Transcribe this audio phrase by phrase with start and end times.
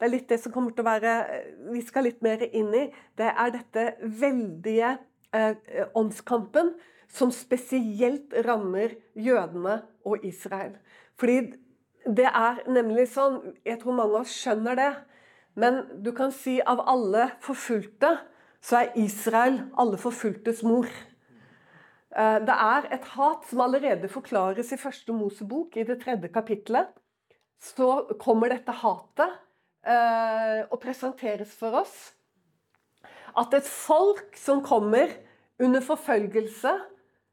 [0.00, 1.14] det er litt det som kommer til å være
[1.74, 2.86] Vi skal litt mer inn i.
[3.20, 4.94] Det er dette veldige
[5.36, 6.72] eh, åndskampen
[7.10, 10.78] som spesielt rammer jødene og Israel.
[11.20, 11.52] Fordi
[12.08, 14.90] det er nemlig sånn Jeg tror mange av oss skjønner det.
[15.60, 18.14] Men du kan si av alle forfulgte,
[18.64, 20.88] så er Israel alle forfulgtes mor.
[22.16, 26.88] Eh, det er et hat som allerede forklares i første Mosebok, i det tredje kapittelet.
[27.60, 29.49] Så kommer dette hatet eh,
[29.80, 31.94] og presenteres for oss.
[33.38, 35.08] At et folk som kommer
[35.60, 36.74] under forfølgelse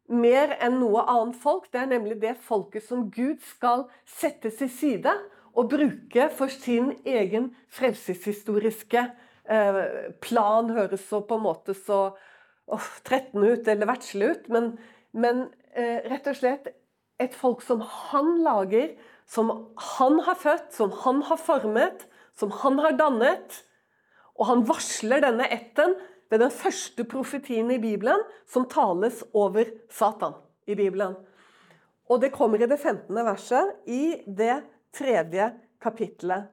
[0.08, 4.72] mer enn noe annet folk, det er nemlig det folket som Gud skal sette til
[4.72, 5.14] side
[5.58, 9.82] og bruke for sin egen frelseshistoriske eh,
[10.24, 14.76] plan, høres så på en måte så oh, 13 ut eller verdslig ut, men,
[15.12, 16.72] men eh, rett og slett
[17.20, 18.94] et folk som han lager,
[19.28, 19.50] som
[19.98, 22.07] han har født, som han har formet,
[22.38, 23.64] som han har dannet.
[24.38, 25.96] Og han varsler denne ætten
[26.30, 30.36] ved den første profetien i Bibelen som tales over Satan
[30.68, 31.16] i Bibelen.
[32.08, 33.16] Og det kommer i det 15.
[33.16, 34.62] verset i det
[34.96, 35.50] tredje
[35.84, 36.48] kapittelet.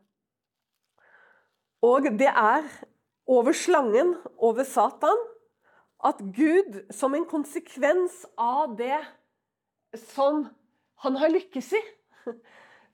[1.85, 2.65] Og det er
[3.27, 5.21] over slangen, over Satan,
[6.05, 8.99] at Gud, som en konsekvens av det
[10.13, 10.45] som
[11.05, 11.83] han har lykkes i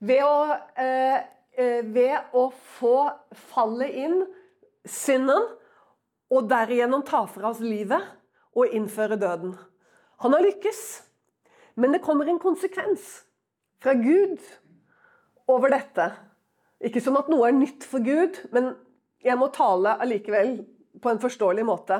[0.01, 1.21] Ved å, eh,
[1.93, 2.95] ved å få
[3.53, 4.21] fallet inn,
[4.87, 5.47] synden,
[6.31, 8.05] og derigjennom ta fra oss livet
[8.55, 9.55] og innføre døden.
[10.23, 10.81] Han har lykkes,
[11.75, 13.23] men det kommer en konsekvens
[13.81, 14.39] fra Gud
[15.51, 16.11] over dette.
[16.81, 18.73] Ikke som at noe er nytt for Gud, men
[19.21, 20.61] jeg må tale allikevel
[21.01, 21.99] på en forståelig måte.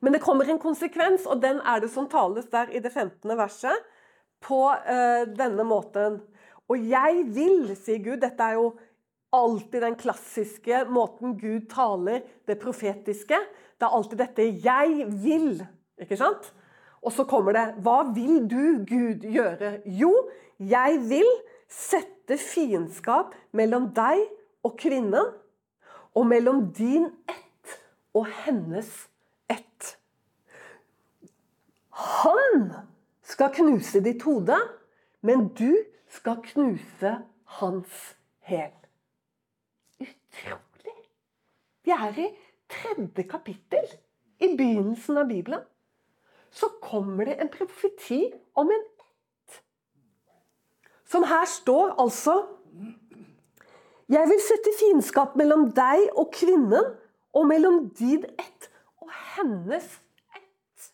[0.00, 3.30] Men det kommer en konsekvens, og den er det som tales der i det 15.
[3.38, 3.86] verset,
[4.38, 6.20] på uh, denne måten.
[6.68, 8.20] Og jeg vil, sier Gud.
[8.22, 8.72] Dette er jo
[9.32, 13.38] alltid den klassiske måten Gud taler, det profetiske.
[13.78, 15.66] Det er alltid dette 'jeg vil'.
[16.00, 16.54] Ikke sant?
[17.02, 21.28] Og så kommer det 'Hva vil du, Gud, gjøre?' Jo, jeg vil
[21.68, 24.24] sette fiendskap mellom deg
[24.64, 25.26] og kvinnen,
[26.14, 27.78] og mellom din ett
[28.14, 29.08] og hennes
[29.50, 29.98] ett.
[31.90, 32.72] Han
[33.22, 34.56] skal knuse ditt hode,
[35.22, 35.76] men du
[36.10, 37.14] skal knuse
[37.58, 38.72] hans hæl.
[40.00, 40.98] Utrolig!
[41.84, 42.28] Vi er i
[42.68, 43.88] tredje kapittel,
[44.40, 45.60] i begynnelsen av Bibelen.
[46.50, 49.62] Så kommer det en profeti om en ett.
[51.04, 52.46] Som her står altså
[54.08, 56.94] Jeg vil sette fiendskap mellom deg og kvinnen,
[57.36, 58.70] og mellom din ett
[59.04, 59.84] og hennes
[60.36, 60.86] ett.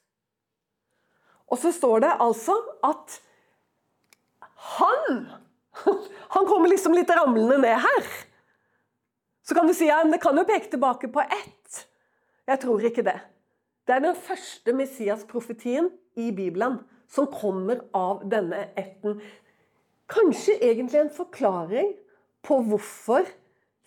[1.46, 3.20] Og så står det altså at
[4.64, 5.26] han
[6.34, 8.06] Han kommer liksom litt ramlende ned her.
[9.44, 11.84] Så kan du si ja, det kan jo peke tilbake på ett.
[12.48, 13.18] Jeg tror ikke det.
[13.84, 16.80] Det er den første Messias-profetien i Bibelen
[17.12, 19.20] som kommer av denne ætten.
[20.10, 21.92] Kanskje egentlig en forklaring
[22.44, 23.28] på hvorfor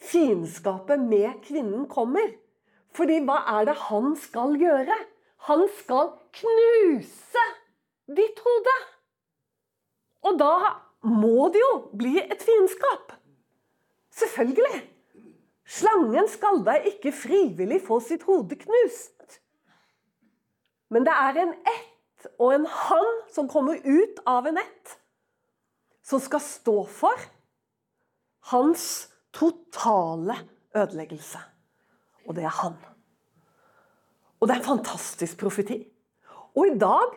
[0.01, 2.29] fiendskapet med kvinnen kommer.
[2.93, 4.95] Fordi hva er det han skal gjøre?
[5.49, 7.47] Han skal knuse
[8.17, 8.77] ditt hode!
[10.27, 10.53] Og da
[11.07, 13.13] må det jo bli et fiendskap.
[14.17, 14.81] Selvfølgelig.
[15.67, 19.39] Slangen skal da ikke frivillig få sitt hode knust.
[20.89, 24.93] Men det er en ett og en han som kommer ut av en ett,
[26.03, 27.27] som skal stå for
[28.51, 28.85] hans
[29.35, 30.37] totale
[30.75, 31.41] ødeleggelse.
[32.27, 32.77] Og det er han.
[34.39, 35.81] Og det er en fantastisk profeti.
[36.55, 37.15] Og i dag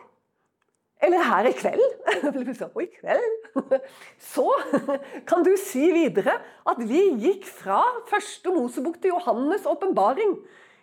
[1.01, 1.83] eller her i kveld.
[2.75, 3.37] Og i kveld
[4.33, 4.47] Så
[5.29, 6.37] kan du si videre
[6.69, 10.37] at vi gikk fra første Mosebok til Johannes' åpenbaring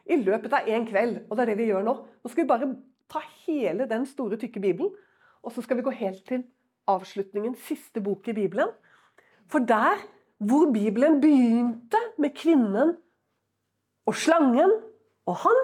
[0.09, 1.23] i løpet av én kveld.
[1.29, 1.97] Og det er det vi gjør nå.
[2.23, 2.71] Nå skal vi bare
[3.09, 4.93] ta hele den store, tykke Bibelen,
[5.43, 6.45] og så skal vi gå helt til
[6.89, 8.73] avslutningen, siste bok i Bibelen.
[9.49, 10.01] For der
[10.39, 12.95] hvor Bibelen begynte med kvinnen
[14.07, 14.71] og slangen
[15.29, 15.59] og han,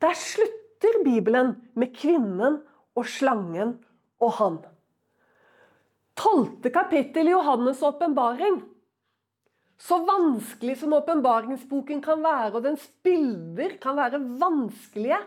[0.00, 2.60] der slutter Bibelen med kvinnen
[2.96, 3.76] og slangen
[4.22, 4.58] og han.
[6.16, 8.62] Tolvte kapittel i Johannes' åpenbaring.
[9.76, 15.18] Så vanskelig som åpenbaringsboken kan være, og dens bilder kan være vanskelige,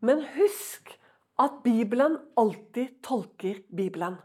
[0.00, 0.94] men husk
[1.40, 4.16] at Bibelen alltid tolker Bibelen.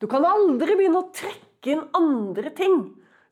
[0.00, 2.78] Du kan aldri begynne å trekke inn andre ting.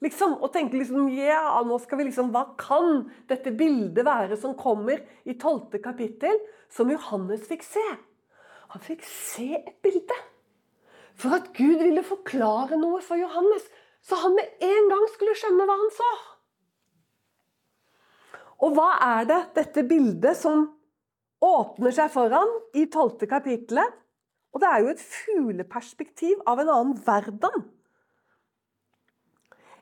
[0.05, 4.55] Liksom, og tenke liksom, ja, nå skal vi liksom, Hva kan dette bildet være som
[4.59, 6.37] kommer i tolvte kapittel,
[6.71, 7.87] som Johannes fikk se?
[8.75, 10.17] Han fikk se et bilde.
[11.19, 13.67] For at Gud ville forklare noe for Johannes,
[14.01, 16.11] Så han med en gang skulle skjønne hva han så.
[18.63, 20.63] Og hva er det dette bildet som
[21.45, 23.99] åpner seg foran i tolvte kapittelet?
[24.55, 27.67] Og det er jo et fugleperspektiv av en annen verden.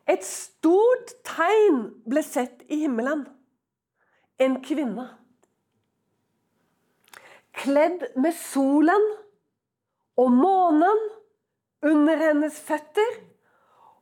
[0.09, 3.27] Et stort tegn ble sett i himmelen.
[4.43, 5.06] En kvinne.
[7.56, 9.06] Kledd med solen
[10.20, 11.00] og månen
[11.87, 13.17] under hennes føtter,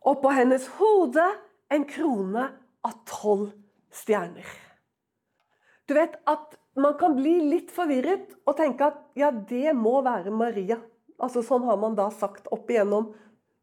[0.04, 1.24] og på hennes hode
[1.72, 2.48] en krone
[2.84, 3.48] av tolv
[3.94, 4.46] stjerner.
[5.88, 10.32] Du vet at man kan bli litt forvirret og tenke at ja, det må være
[10.34, 10.80] Maria.
[11.22, 13.12] Altså Sånn har man da sagt opp igjennom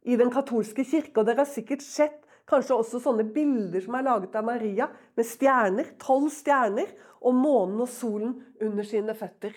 [0.07, 1.19] i den katolske kirke.
[1.19, 5.27] Og dere har sikkert sett kanskje også sånne bilder som er laget av Maria, med
[5.27, 6.89] stjerner, tolv stjerner,
[7.21, 8.33] og månen og solen
[8.63, 9.53] under sine føtter.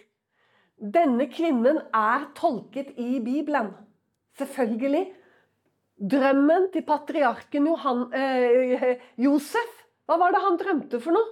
[0.78, 3.70] Denne kvinnen er tolket i Bibelen.
[4.38, 5.06] Selvfølgelig.
[5.94, 11.30] Drømmen til patriarken Johan, eh, Josef, hva var det han drømte for noe?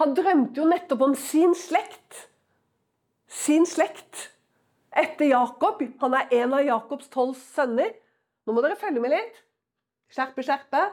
[0.00, 2.28] Han drømte jo nettopp om sin slekt.
[3.26, 4.30] Sin slekt.
[4.96, 5.82] Etter Jakob.
[6.00, 7.92] Han er en av Jakobs tolv sønner.
[8.46, 9.42] Nå må dere følge med litt.
[10.08, 10.84] Skjerpe, skjerpe.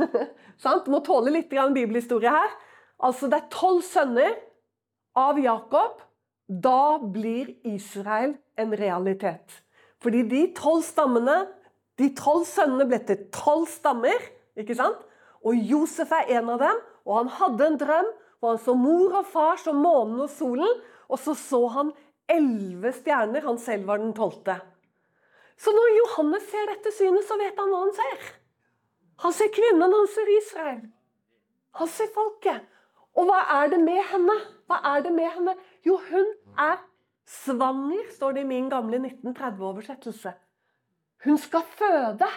[0.64, 0.88] Sant?
[0.90, 2.56] Må tåle litt bibelhistorie her.
[2.98, 4.34] Altså, det er tolv sønner
[5.14, 6.00] av Jakob.
[6.48, 9.62] Da blir Israel en realitet.
[10.02, 11.46] Fordi de tolv stammene,
[11.98, 14.20] de tolv sønnene ble til tolv stammer.
[14.56, 15.00] ikke sant?
[15.44, 18.12] Og Josef er en av dem, og han hadde en drøm
[18.44, 20.68] Og han så mor og far som månen og solen,
[21.08, 21.92] og så så han
[22.28, 23.40] elleve stjerner.
[23.40, 24.58] Han selv var den tolvte.
[25.56, 28.26] Så når Johannes ser dette synet, så vet han hva han ser.
[29.24, 30.82] Han ser kvinnen, han ser Israel.
[31.80, 32.68] Han ser folket.
[33.14, 34.34] Og hva er det med henne?
[34.66, 35.54] Hva er det med henne?
[35.86, 36.80] Jo, hun er
[37.26, 40.34] svanger, står det i min gamle 1930-oversettelse.
[41.24, 42.28] Hun skal føde.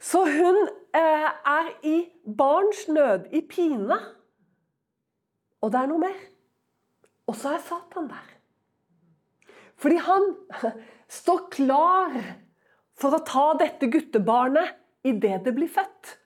[0.00, 0.60] Så hun
[0.96, 1.96] eh, er i
[2.38, 3.98] barns nød, i pine.
[5.60, 6.16] Og det er noe mer.
[7.26, 8.32] Og så er Satan der.
[9.80, 10.34] Fordi han
[11.20, 12.18] står klar
[13.00, 16.18] for å ta dette guttebarnet idet det blir født.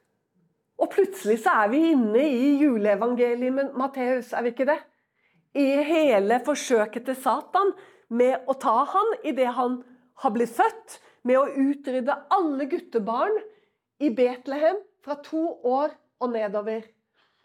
[0.79, 4.79] Og plutselig så er vi inne i juleevangeliet med Matteus, er vi ikke det?
[5.59, 7.73] I hele forsøket til Satan
[8.15, 9.81] med å ta han idet han
[10.23, 13.35] har blitt født, med å utrydde alle guttebarn
[14.01, 15.91] i Betlehem fra to år
[16.23, 16.87] og nedover.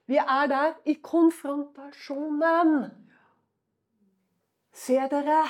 [0.07, 2.91] Vi er der i konfrontasjonen.
[4.73, 5.43] Se dere?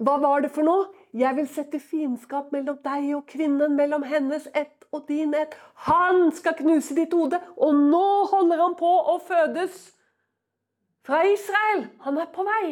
[0.00, 0.88] Hva var det for noe?
[1.14, 5.54] Jeg vil sette fiendskap mellom deg og kvinnen, mellom hennes ett og din ett.
[5.86, 9.92] Han skal knuse ditt hode, og nå holder han på å fødes
[11.06, 11.86] fra Israel.
[12.02, 12.66] Han er på vei.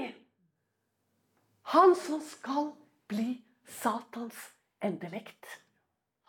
[1.70, 2.72] Han som skal
[3.06, 3.36] bli
[3.78, 4.50] Satans
[4.82, 5.46] endelekt.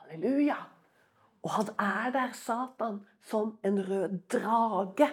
[0.04, 0.60] Halleluja.
[1.44, 5.10] Og han er der, Satan, som en rød drage,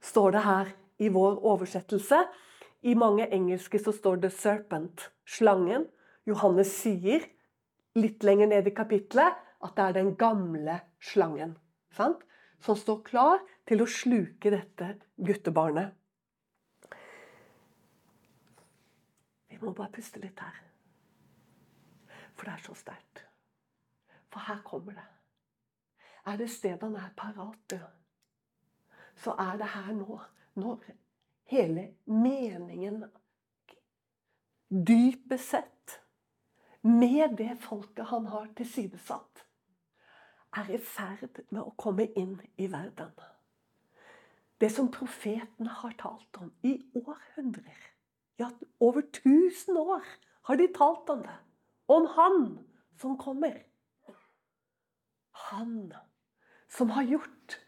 [0.00, 2.24] står det her i vår oversettelse.
[2.82, 5.86] I mange engelske så står det 'serpent', slangen.
[6.30, 7.26] Johannes sier
[7.98, 10.78] litt lenger ned i kapittelet at det er den gamle
[11.10, 11.56] slangen.
[11.96, 12.22] Sant?
[12.60, 15.94] Som står klar til å sluke dette guttebarnet.
[19.50, 20.60] Vi må bare puste litt her.
[22.36, 23.24] For det er så sterkt.
[24.30, 25.08] For her kommer det
[26.26, 27.74] er det stedet han er parat.
[29.16, 30.20] Så er det her nå,
[30.54, 30.84] når
[31.50, 33.04] hele meningen
[34.70, 35.79] dypest sett
[36.82, 39.44] med det folket han har tilsidesatt,
[40.56, 43.12] er i ferd med å komme inn i verden.
[44.60, 47.86] Det som profetene har talt om i århundrer.
[48.40, 50.04] Ja, over tusen år
[50.48, 51.36] har de talt om det.
[51.88, 52.58] Om Han
[53.00, 53.62] som kommer.
[55.50, 55.92] Han
[56.68, 57.60] som har gjort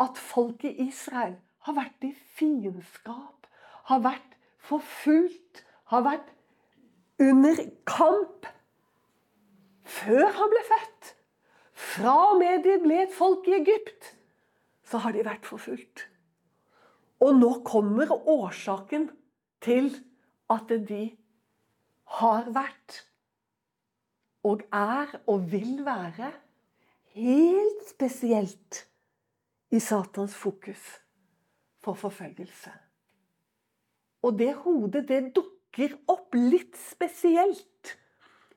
[0.00, 3.46] at folket Israel har vært i fiendskap,
[3.90, 6.30] har vært forfulgt, har vært
[7.20, 8.48] under kamp
[9.84, 11.12] før han ble født.
[11.80, 14.12] Fra og med de ble et folk i Egypt,
[14.84, 16.06] så har de vært forfulgt.
[17.20, 19.08] Og nå kommer årsaken
[19.64, 19.90] til
[20.50, 21.04] at de
[22.20, 23.02] har vært
[24.46, 26.30] og er og vil være
[27.12, 28.86] helt spesielt
[29.70, 30.96] i Satans fokus
[31.84, 32.72] for forfølgelse.
[34.22, 35.59] Og det hodet, det dukker
[36.10, 37.96] opp litt spesielt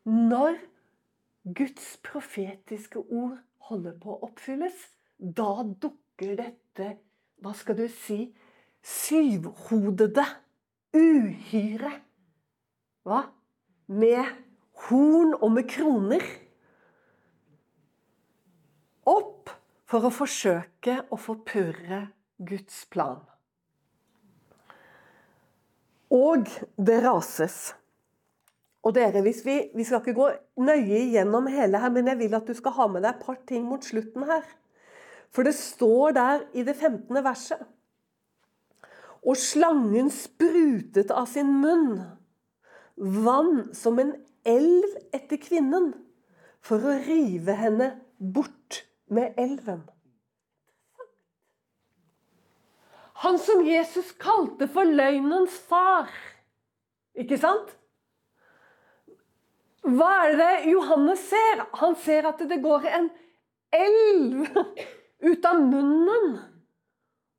[0.08, 0.58] når
[1.44, 3.38] Guds profetiske ord
[3.70, 4.78] holder på å oppfylles.
[5.18, 6.88] Da dukker dette,
[7.44, 8.26] hva skal du si,
[8.84, 10.26] syvhodede
[10.96, 11.94] uhyre.
[13.04, 13.26] Hva?
[13.88, 14.24] Med
[14.88, 16.24] horn og med kroner
[19.10, 19.52] opp
[19.90, 22.06] for å forsøke å forpurre
[22.40, 23.20] Guds plan.
[26.14, 27.74] Og det rases.
[28.84, 29.34] Og dere, vi,
[29.74, 30.28] vi skal ikke gå
[30.62, 33.40] nøye igjennom hele her, men jeg vil at du skal ha med deg et par
[33.48, 34.44] ting mot slutten her.
[35.34, 37.16] For det står der i det 15.
[37.24, 37.64] verset
[39.24, 42.04] Og slangen sprutet av sin munn
[42.98, 44.14] vann som en
[44.46, 45.94] elv etter kvinnen,
[46.64, 47.90] for å rive henne
[48.20, 49.82] bort med elven.
[53.24, 56.10] Han som Jesus kalte for løgnens far.
[57.16, 57.70] Ikke sant?
[59.84, 61.64] Hva er det Johannes ser?
[61.80, 63.08] Han ser at det går en
[63.74, 64.44] elv
[65.24, 66.36] ut av munnen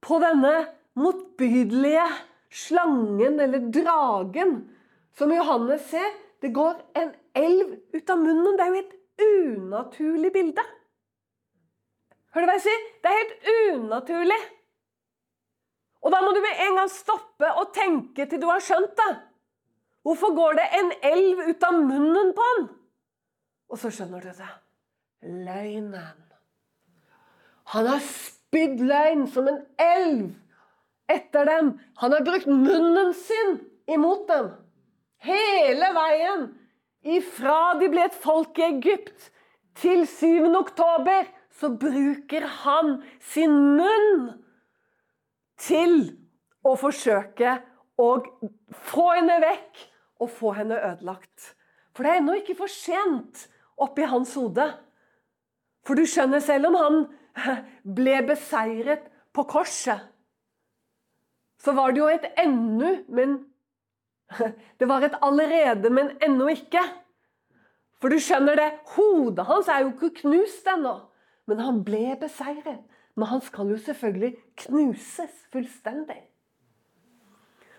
[0.05, 0.55] på denne
[1.01, 2.07] motbydelige
[2.55, 4.57] slangen eller dragen
[5.19, 6.11] som Johannes ser.
[6.41, 8.57] Det går en elv ut av munnen.
[8.57, 10.65] Det er jo et unaturlig bilde.
[12.35, 12.85] Hører du hva jeg sier?
[13.01, 13.49] Det er helt
[13.79, 14.43] unaturlig.
[16.05, 19.13] Og da må du med en gang stoppe og tenke til du har skjønt det.
[20.05, 22.67] Hvorfor går det en elv ut av munnen på han?
[23.73, 24.51] Og så skjønner du det.
[25.25, 26.21] Løgnen.
[27.73, 30.35] Han har spydd løgn som en elv
[31.09, 31.73] etter dem.
[32.03, 33.57] Han har brukt munnen sin
[33.89, 34.53] imot dem.
[35.25, 36.47] Hele veien.
[37.17, 39.31] Ifra de ble et folk i Egypt
[39.81, 40.53] til 7.
[40.57, 42.99] oktober, så bruker han
[43.33, 44.44] sin munn
[45.61, 45.97] til
[46.65, 47.59] å forsøke
[48.01, 48.09] å
[48.91, 49.85] få henne vekk
[50.25, 51.55] og få henne ødelagt.
[51.95, 53.47] For det er ennå ikke for sent
[53.81, 54.67] oppi hans hode.
[55.85, 57.01] For du skjønner, selv om han
[57.99, 60.11] ble beseiret på korset,
[61.65, 63.43] så var det jo et ennå, men
[64.81, 66.83] Det var et allerede, men ennå ikke.
[68.01, 70.97] For du skjønner det, hodet hans er jo ikke knust ennå.
[71.49, 72.81] Men han ble beseiret.
[73.15, 76.19] Men han skal jo selvfølgelig knuses fullstendig.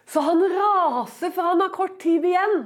[0.06, 2.60] Så han raser, for han har kort tid igjen.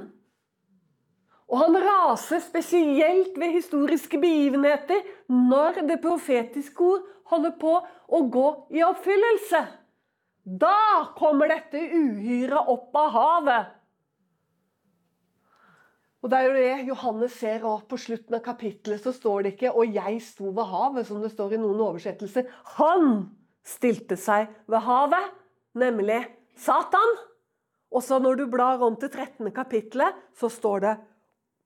[1.50, 8.46] Og han raser spesielt ved historiske begivenheter når det profetiske ord holder på å gå
[8.76, 9.64] i oppfyllelse.
[10.44, 13.74] Da kommer dette uhyret opp av havet.
[16.20, 19.52] Og det er jo det Johannes ser og På slutten av kapittelet så står det
[19.54, 22.44] ikke 'og jeg sto ved havet', som det står i noen oversettelser.
[22.76, 23.30] Han
[23.64, 25.32] stilte seg ved havet,
[25.74, 27.16] nemlig Satan.
[27.90, 29.50] Og så når du blar om til 13.
[29.50, 30.96] kapittelet, så står det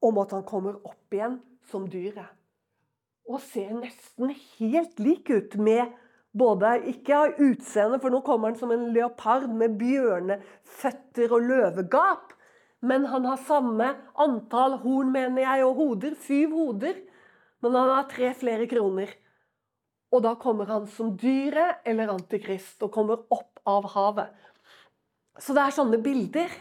[0.02, 2.30] om at han kommer opp igjen som dyret.
[3.28, 5.92] Og ser nesten helt lik ut med
[6.36, 12.34] både Ikke av utseende, for nå kommer han som en leopard med bjørneføtter og løvegap
[12.84, 13.88] men han har samme
[14.20, 16.16] antall horn, mener jeg, og hoder.
[16.20, 16.98] Syv hoder.
[17.64, 19.08] Men han har tre flere kroner.
[20.12, 24.30] Og da kommer han som dyret eller antikrist og kommer opp av havet.
[25.40, 26.52] Så det er sånne bilder.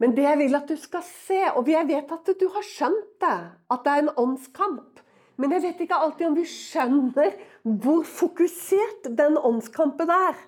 [0.00, 3.10] Men det jeg vil at du skal se, og jeg vet at du har skjønt
[3.20, 3.38] det,
[3.74, 5.02] at det er en åndskamp.
[5.40, 7.34] Men jeg vet ikke alltid om vi skjønner
[7.82, 10.38] hvor fokusert den åndskampen er.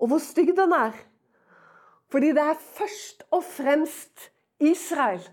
[0.00, 0.96] Og hvor stygg den er.
[2.14, 4.28] Fordi det er først og fremst
[4.62, 5.24] Israel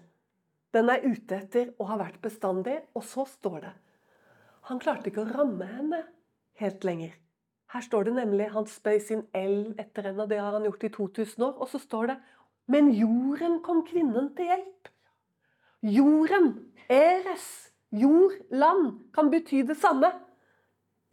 [0.73, 2.79] den er ute etter og har vært bestandig.
[2.97, 3.73] Og så står det
[4.65, 5.99] Han klarte ikke å ramme henne
[6.57, 7.13] helt lenger.
[7.69, 10.87] Her står det nemlig han spøy sin elv etter henne, og det har han gjort
[10.87, 11.53] i 2000 år.
[11.61, 12.17] Og så står det
[12.65, 14.89] Men jorden kom kvinnen til hjelp.
[15.85, 16.51] Jorden,
[16.89, 20.09] Eres, jord, land, kan bety det samme.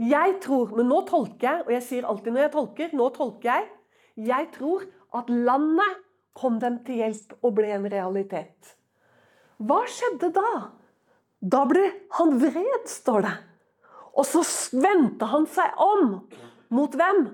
[0.01, 3.53] Jeg tror, men nå tolker jeg, og jeg sier alltid når jeg tolker, nå tolker
[3.53, 3.69] jeg.
[4.29, 6.03] Jeg tror at landet
[6.39, 8.75] kom dem til hjelp og ble en realitet.
[9.59, 10.53] Hva skjedde da?
[11.39, 11.85] Da ble
[12.19, 13.35] han vred, står det.
[14.19, 14.43] Og så
[14.79, 16.15] vendte han seg om.
[16.75, 17.25] Mot hvem?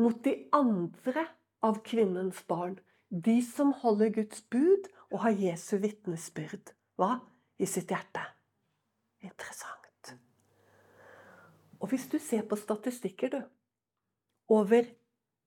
[0.00, 1.26] Mot de andre
[1.64, 2.78] av kvinnens barn.
[3.08, 6.74] De som holder Guds bud og har Jesu vitnesbyrd.
[7.00, 7.18] Hva?
[7.60, 8.24] I sitt hjerte.
[9.24, 9.84] Interessant.
[11.84, 13.42] Og hvis du ser på statistikker, du,
[14.48, 14.86] over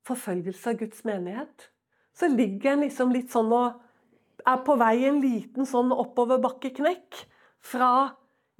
[0.07, 1.67] forfølgelse av Guds menighet,
[2.17, 3.83] så ligger en liksom litt sånn og
[4.47, 7.21] er på vei en liten sånn oppoverbakkeknekk
[7.67, 7.91] fra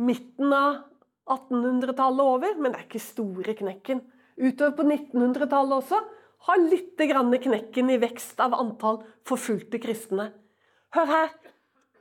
[0.03, 0.83] midten av
[1.27, 4.01] 1800-tallet over, men det er ikke store knekken.
[4.37, 6.01] Utover på 1900-tallet også
[6.47, 10.29] har litt grann knekken i vekst av antall forfulgte kristne.
[10.95, 11.31] Hør her.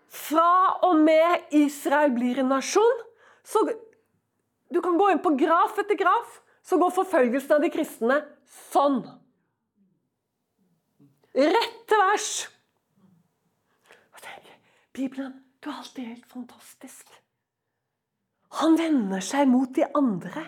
[0.06, 3.04] Fra og med Israel blir en nasjon,
[3.44, 3.66] så
[4.66, 8.16] Du kan gå inn på graf etter graf, så går forfølgelsen av de kristne
[8.72, 8.96] sånn.
[11.36, 12.30] Rett til vers.
[14.14, 14.54] Og tenker,
[14.96, 17.10] Bibelen, du er alltid helt fantastisk.
[18.62, 20.46] Han vender seg mot de andre.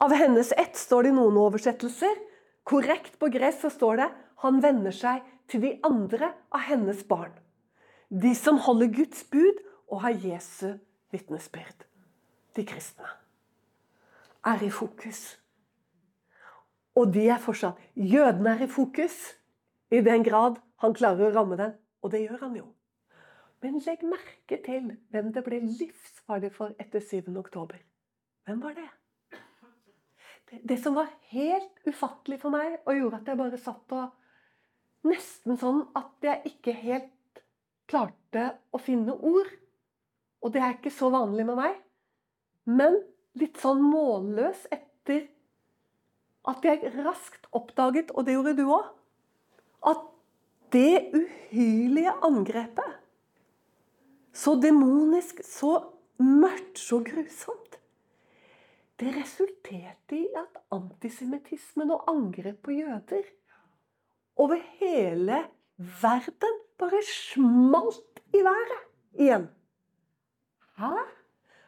[0.00, 2.16] Av hennes ett står det i noen oversettelser.
[2.64, 4.08] Korrekt på gress så står det
[4.46, 5.20] han vender seg
[5.52, 7.32] til de andre av hennes barn.
[8.08, 9.60] De som holder Guds bud
[9.92, 10.78] og har Jesu
[11.12, 11.84] vitnesbyrd.
[12.56, 13.08] De kristne
[14.46, 15.36] er i fokus.
[16.96, 19.34] Og de er fortsatt Jødene er i fokus
[19.90, 21.74] i den grad han klarer å ramme den.
[22.04, 22.66] Og det gjør han jo.
[23.64, 27.32] Men legg merke til hvem det ble livsfarlig for etter 7.
[27.40, 27.80] oktober.
[28.46, 28.86] Hvem var det?
[30.50, 30.60] det?
[30.62, 34.22] Det som var helt ufattelig for meg, og gjorde at jeg bare satt og
[35.06, 37.42] Nesten sånn at jeg ikke helt
[37.86, 39.46] klarte å finne ord.
[40.42, 41.76] Og det er ikke så vanlig med meg.
[42.66, 42.98] Men
[43.38, 45.28] litt sånn målløs etter
[46.50, 48.88] at jeg raskt oppdaget, og det gjorde du òg,
[49.84, 50.04] at
[50.72, 53.02] det uhyrlige angrepet
[54.36, 55.80] Så demonisk, så
[56.20, 57.78] mørkt, så grusomt.
[59.00, 63.24] Det resulterte i at antisemittismen og angrep på jøder
[64.36, 65.38] over hele
[65.76, 68.76] verden bare smalt i været
[69.14, 69.48] igjen.
[70.76, 70.92] Hæ?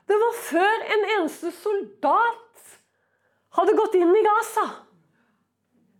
[0.09, 2.79] Det var før en eneste soldat
[3.57, 4.67] hadde gått inn i Gaza.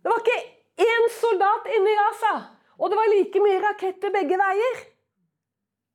[0.01, 2.33] Det var ikke én soldat inne i Gaza.
[2.79, 4.81] Og det var like mye raketter begge veier.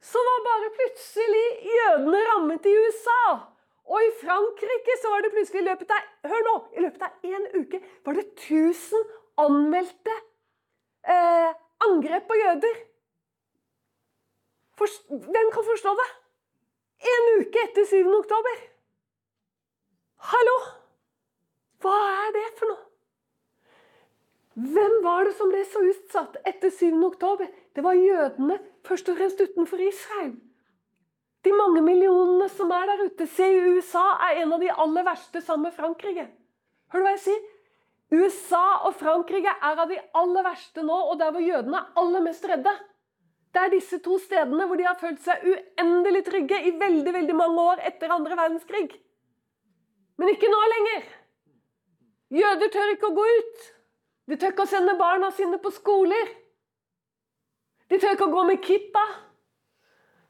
[0.05, 3.21] Så var bare plutselig jødene rammet i USA.
[3.85, 7.26] Og i Frankrike så var det plutselig i løpet av hør nå, i løpet av
[7.29, 9.11] én uke var det 1000
[9.45, 10.14] anmeldte
[11.05, 11.50] eh,
[11.85, 12.79] angrep på jøder.
[14.81, 16.09] For, hvem kan forstå det?
[17.12, 18.09] En uke etter 7.
[18.21, 18.64] oktober.
[20.33, 20.57] Hallo!
[21.85, 22.94] Hva er det for noe?
[24.54, 26.94] Hvem var det som ble så utsatt etter 7.
[27.08, 27.49] oktober?
[27.75, 30.37] Det var jødene, først og fremst utenfor Israel.
[31.44, 33.26] De mange millionene som er der ute.
[33.28, 36.28] Se, USA er en av de aller verste sammen med Frankrike.
[36.94, 37.42] Hører du hva jeg sier?
[38.14, 42.23] USA og Frankrike er av de aller verste nå, og der hvor jødene er aller
[42.25, 42.73] mest redde.
[43.54, 47.36] Det er disse to stedene hvor de har følt seg uendelig trygge i veldig veldig
[47.38, 48.88] mange år etter andre verdenskrig.
[50.19, 51.06] Men ikke nå lenger.
[52.34, 53.71] Jøder tør ikke å gå ut.
[54.28, 56.32] De tør ikke å sende barna sine på skoler.
[57.93, 59.04] De tør ikke å gå med kippa.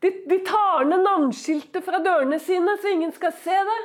[0.03, 3.83] De, de tar ned navnskiltet fra dørene sine, så ingen skal se det.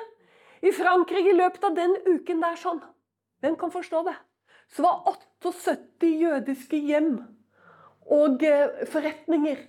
[0.68, 2.82] I Frankrike i løpet av den uken der sånn
[3.40, 4.16] hvem kan forstå det?
[4.70, 7.14] Så var 78 jødiske hjem
[8.12, 9.62] og eh, forretninger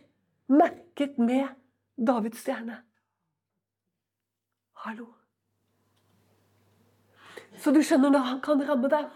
[0.50, 1.52] merket med
[1.94, 2.80] Davids stjerne.
[4.82, 5.06] Hallo.
[7.60, 9.08] Så du skjønner da han kan ramme dem.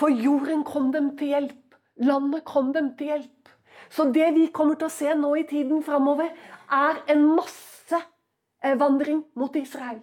[0.00, 1.74] For jorden kom dem til hjelp.
[2.00, 3.50] Landet kom dem til hjelp.
[3.92, 6.30] Så det vi kommer til å se nå i tiden framover,
[6.72, 9.98] er en massevandring mot Israel.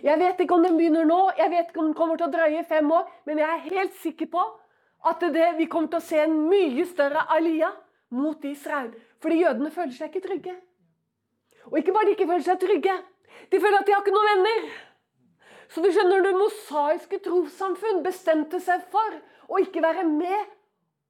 [0.00, 2.32] Jeg vet ikke om den begynner nå, jeg vet ikke om den kommer til å
[2.32, 4.44] drøye fem år, men jeg er helt sikker på
[5.10, 7.68] at det, vi kommer til å se en mye større alia
[8.14, 8.92] mot Israel.
[9.20, 10.54] Fordi jødene føler seg ikke trygge.
[11.68, 12.96] Og ikke bare de ikke føler seg trygge,
[13.52, 14.72] de føler at de har ikke noen venner.
[15.72, 20.52] Så du skjønner, det mosaiske trossamfunn bestemte seg for å ikke være med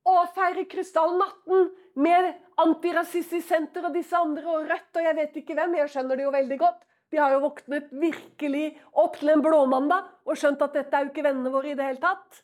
[0.08, 1.68] og feire krystallnatten
[2.02, 5.76] med Antirasistisk Senter og disse andre og Rødt og jeg vet ikke hvem.
[5.78, 6.80] Jeg skjønner det jo veldig godt.
[7.12, 8.64] De har jo våknet virkelig
[8.98, 11.86] opp til en blåmandag og skjønt at dette er jo ikke vennene våre i det
[11.90, 12.42] hele tatt.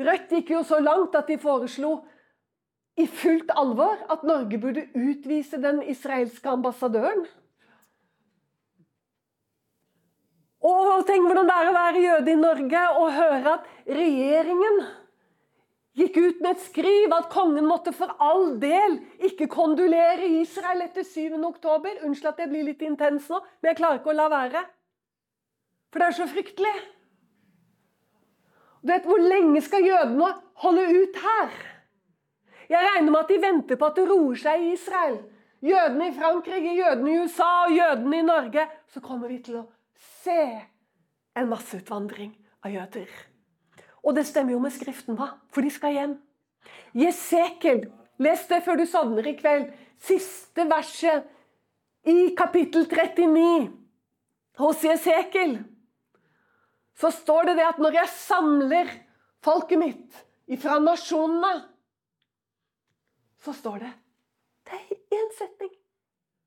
[0.00, 1.98] Rødt gikk jo så langt at de foreslo
[3.00, 7.24] i fullt alvor at Norge burde utvise den israelske ambassadøren.
[10.60, 14.82] Og tenk hvordan det er å være jøde i Norge og høre at regjeringen
[15.96, 21.06] gikk ut med et skriv at kongen måtte for all del ikke kondolere Israel etter
[21.06, 21.40] 7.
[21.48, 22.04] oktober.
[22.04, 24.62] Unnskyld at jeg blir litt intens nå, men jeg klarer ikke å la være.
[25.90, 26.76] For det er så fryktelig.
[28.80, 30.30] Du vet, Hvor lenge skal jødene
[30.62, 31.58] holde ut her?
[32.70, 35.18] Jeg regner med at de venter på at det roer seg i Israel.
[35.60, 38.68] Jødene i Frankrike, jødene i USA og jødene i Norge.
[38.88, 39.66] Så kommer vi til å
[40.00, 40.40] se
[41.36, 42.32] en masseutvandring
[42.64, 43.10] av jøder.
[44.04, 46.14] Og det stemmer jo med Skriften, da, for de skal hjem.
[46.96, 47.84] Jesekel,
[48.20, 49.68] les det før du sovner i kveld.
[50.00, 51.28] Siste verset
[52.08, 53.68] i kapittel 39
[54.60, 55.58] hos Jesekel.
[56.96, 58.90] Så står det det at når jeg samler
[59.44, 61.52] folket mitt ifra nasjonene,
[63.40, 63.92] så står det
[64.68, 65.72] Det er én setning.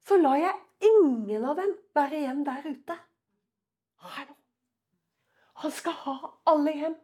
[0.05, 2.97] Så lar jeg ingen av dem være igjen der ute.
[4.03, 4.35] Hallo.
[5.63, 6.15] Han skal ha
[6.51, 6.95] alle hjem.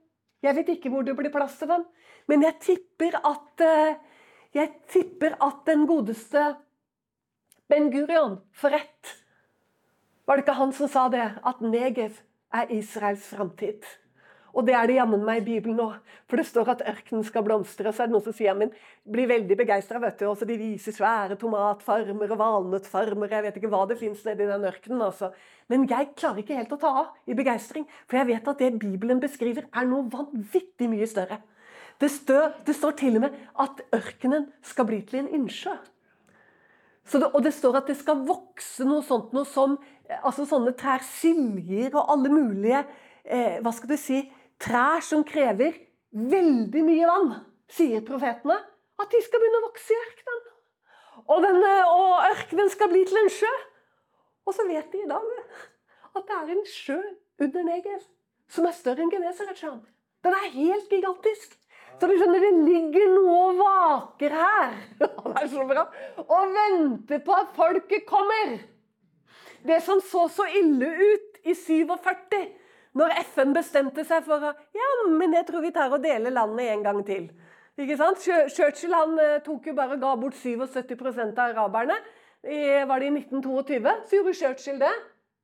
[0.43, 1.85] Jeg vet ikke hvor det blir plass til dem.
[2.27, 3.95] Men jeg tipper at, eh,
[4.53, 6.43] jeg tipper at den godeste
[7.69, 9.15] Ben Gurion får rett
[10.25, 11.25] Var det ikke han som sa det?
[11.45, 12.19] At Negev
[12.53, 13.85] er Israels framtid.
[14.55, 15.87] Og det er det jammen meg i Bibelen nå.
[16.29, 17.89] For det står at ørkenen skal blomstre.
[17.89, 18.71] Og så er det noen som sier men
[19.05, 20.01] blir veldig begeistra.
[20.01, 23.35] Og de viser svære tomatfarmer og valnøttfarmer.
[23.35, 25.05] Jeg vet ikke hva det fins nedi den ørkenen.
[25.05, 25.31] altså.
[25.69, 27.85] Men jeg klarer ikke helt å ta av i begeistring.
[28.09, 31.41] For jeg vet at det Bibelen beskriver, er noe vanvittig mye større.
[31.99, 35.75] Det står, det står til og med at ørkenen skal bli til en innsjø.
[37.09, 39.75] Det, og det står at det skal vokse noe sånt noe som
[40.25, 42.83] altså sånne trær, siljer og alle mulige
[43.25, 44.21] eh, hva skal du si,
[44.59, 45.77] trær som krever
[46.11, 47.33] veldig mye vann,
[47.71, 48.57] sier profetene,
[48.99, 50.45] at de skal begynne å vokse i ørkenen.
[51.29, 53.51] Og, den, og ørkenen skal bli til en sjø.
[54.47, 55.27] Og så vet de i dag
[56.17, 56.99] at det er en sjø
[57.39, 58.01] under Negev
[58.49, 59.81] som er større enn Genesaretsjøen.
[60.25, 61.53] Den er helt gigantisk.
[61.99, 64.75] Så du skjønner, det ligger noe og vaker her.
[64.99, 65.83] Det er så bra.
[66.23, 68.55] Og venter på at folket kommer.
[69.67, 72.39] Det som så så ille ut i 47,
[72.97, 76.71] når FN bestemte seg for å Ja, men jeg tror vi tar og deler landet
[76.73, 77.29] en gang til.
[77.79, 78.23] Ikke sant?
[78.23, 81.99] Churchill han eh, tok jo bare og ga bort 77% av araberne.
[82.39, 83.93] Var det i 1922?
[84.07, 84.93] Så gjorde Churchill det.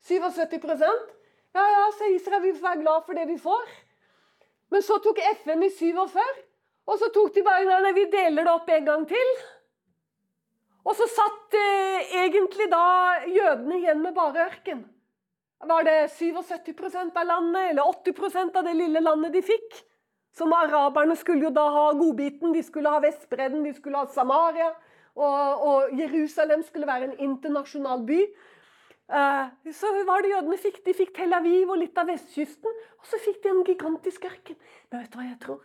[0.08, 0.86] 77%
[1.55, 3.65] Ja ja, så Israel vil være glad for det vi får.
[4.71, 6.19] Men så tok FN i 47,
[6.88, 9.31] og så tok de bare Nei, vi deler det opp en gang til.
[10.86, 12.86] Og så satt eh, egentlig da
[13.25, 14.84] jødene igjen med bare ørken.
[15.63, 19.77] Var det 77% av landet, eller 80% av det lille landet de fikk?
[20.35, 22.51] Som araberne skulle jo da ha godbiten.
[22.53, 24.73] De skulle ha Vestbredden, de skulle ha Samaria.
[25.15, 28.19] Og, og Jerusalem skulle være en internasjonal by.
[29.05, 30.81] Uh, så var det jødene fikk.
[30.85, 32.83] De fikk Tel Aviv og litt av vestkysten.
[32.99, 34.59] Og så fikk de en gigantisk ørken.
[34.91, 35.63] Men vet du hva jeg tror?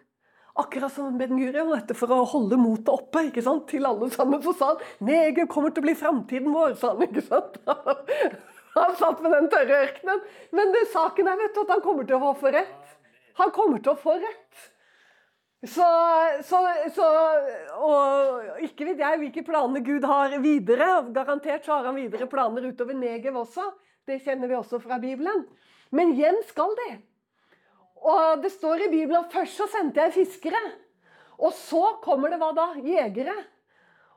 [0.60, 3.68] Akkurat som Ben Gurion, for å holde motet oppe ikke sant?
[3.70, 7.06] til alle sammen, så sa han Neger kommer til å bli framtiden vår, sa han.
[7.06, 7.60] ikke sant?
[8.76, 10.20] Han satt med den tørre ørkenen.
[10.56, 12.92] Men det, saken er vet du, at han kommer til å få rett.
[13.40, 14.68] Han kommer til å få rett.
[15.60, 15.84] Så,
[16.48, 16.58] så,
[16.96, 17.06] så,
[17.84, 20.88] Og ikke vet jeg hvilke planer Gud har videre.
[21.12, 23.66] Garantert så har han videre planer utover Negev også.
[24.08, 25.44] Det kjenner vi også fra Bibelen.
[25.92, 26.92] Men hjem skal det.
[28.00, 30.60] Og det står i Bibelen at først så sendte jeg fiskere.
[31.40, 32.70] Og så kommer det hva da?
[32.80, 33.36] Jegere.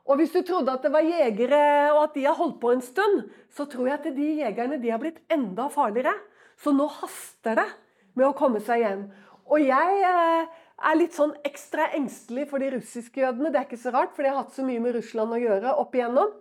[0.04, 1.60] Og hvis du trodde at det var jegere,
[1.94, 4.92] og at de har holdt på en stund, så tror jeg at de jegerne de
[4.92, 6.12] har blitt enda farligere.
[6.60, 7.68] Så nå haster det
[8.14, 9.06] med å komme seg hjem.
[9.48, 13.50] Og jeg eh, er litt sånn ekstra engstelig for de russiske jødene.
[13.52, 15.76] Det er ikke så rart, for de har hatt så mye med Russland å gjøre
[15.80, 16.32] opp igjennom.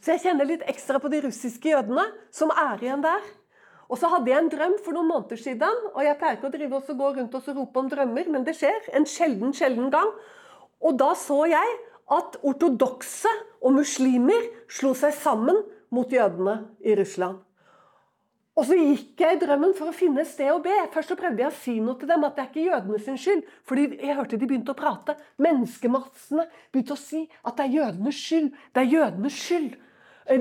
[0.00, 3.24] Så jeg kjenner litt ekstra på de russiske jødene som er igjen der.
[3.90, 6.54] Og så hadde jeg en drøm for noen måneder siden, og jeg pleier ikke å
[6.54, 10.12] drive og gå rundt og rope om drømmer, men det skjer en sjelden, sjelden gang.
[10.80, 11.72] Og da så jeg
[12.10, 15.60] at ortodokse og muslimer slo seg sammen
[15.94, 17.38] mot jødene i Russland.
[18.58, 20.74] Og så gikk jeg i drømmen for å finne et sted å be.
[20.92, 23.20] Først så prøvde jeg å si noe til dem, at det er ikke jødene sin
[23.20, 23.46] skyld.
[23.64, 25.14] Fordi jeg hørte de begynte å prate.
[25.40, 26.44] Menneskemassene
[26.74, 28.50] begynte å si at det er jødenes skyld.
[28.74, 29.78] Det er jødenes skyld.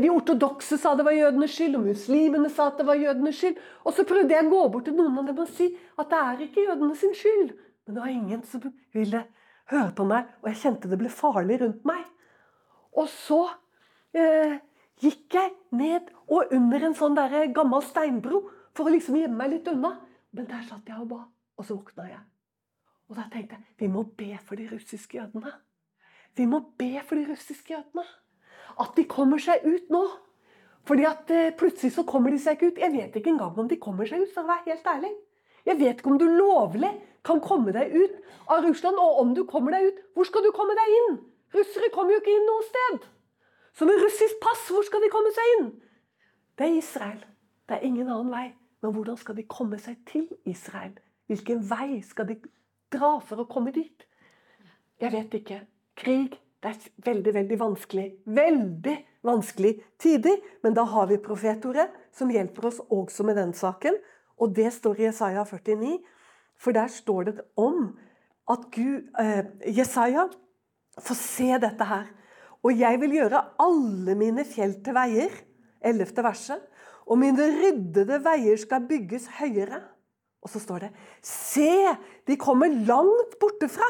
[0.04, 3.64] De ortodokse sa det var jødenes skyld, og muslimene sa at det var jødenes skyld.
[3.86, 6.20] Og så prøvde jeg å gå bort til noen av dem og si at det
[6.26, 7.56] er ikke jødene sin skyld.
[7.86, 9.24] Men det var ingen som ville
[9.70, 12.04] høre han meg, og jeg kjente det ble farlig rundt meg.
[12.98, 13.42] Og så
[14.18, 14.58] eh,
[15.02, 18.44] gikk jeg ned og under en sånn der gammel steinbro
[18.76, 19.96] for å liksom gjemme meg litt unna.
[20.36, 21.24] Men der satt jeg og ba,
[21.58, 22.24] og så våkna jeg.
[23.10, 25.54] Og da tenkte jeg vi må be for de russiske jødene.
[26.38, 28.06] Vi må be for de russiske jødene.
[28.80, 30.04] At de kommer seg ut nå.
[30.88, 32.80] Fordi at eh, plutselig så kommer de seg ikke ut.
[32.82, 35.12] Jeg vet ikke engang om de kommer seg ut, for å være helt ærlig.
[35.70, 36.90] Jeg vet ikke om du lovlig
[37.26, 38.16] kan komme deg ut
[38.50, 38.98] av Russland.
[38.98, 41.20] Og om du kommer deg ut, hvor skal du komme deg inn?
[41.54, 43.06] Russere kommer jo ikke inn noe sted.
[43.78, 45.70] Så med russisk pass, hvor skal de komme seg inn?
[46.58, 47.22] Det er Israel.
[47.70, 48.48] Det er ingen annen vei.
[48.82, 50.96] Men hvordan skal de komme seg til Israel?
[51.30, 52.40] Hvilken vei skal de
[52.92, 54.06] dra for å komme dit?
[55.00, 55.64] Jeg vet ikke.
[56.00, 58.06] Krig det er veldig, veldig vanskelig.
[58.26, 60.42] Veldig vanskelig tider.
[60.64, 63.96] Men da har vi profetordet, som hjelper oss også med den saken.
[64.40, 65.98] Og det står i Jesaja 49.
[66.60, 67.98] For der står det om
[68.50, 69.46] at Gud, eh,
[69.78, 70.28] Jesaja
[71.00, 72.10] får se dette her.
[72.64, 75.32] Og jeg vil gjøre alle mine fjell til veier.
[75.82, 76.24] 11.
[76.24, 76.60] verset.
[77.08, 79.82] Og mine ryddede veier skal bygges høyere.
[80.44, 80.92] Og så står det
[81.26, 81.96] Se,
[82.28, 83.88] de kommer langt bortefra.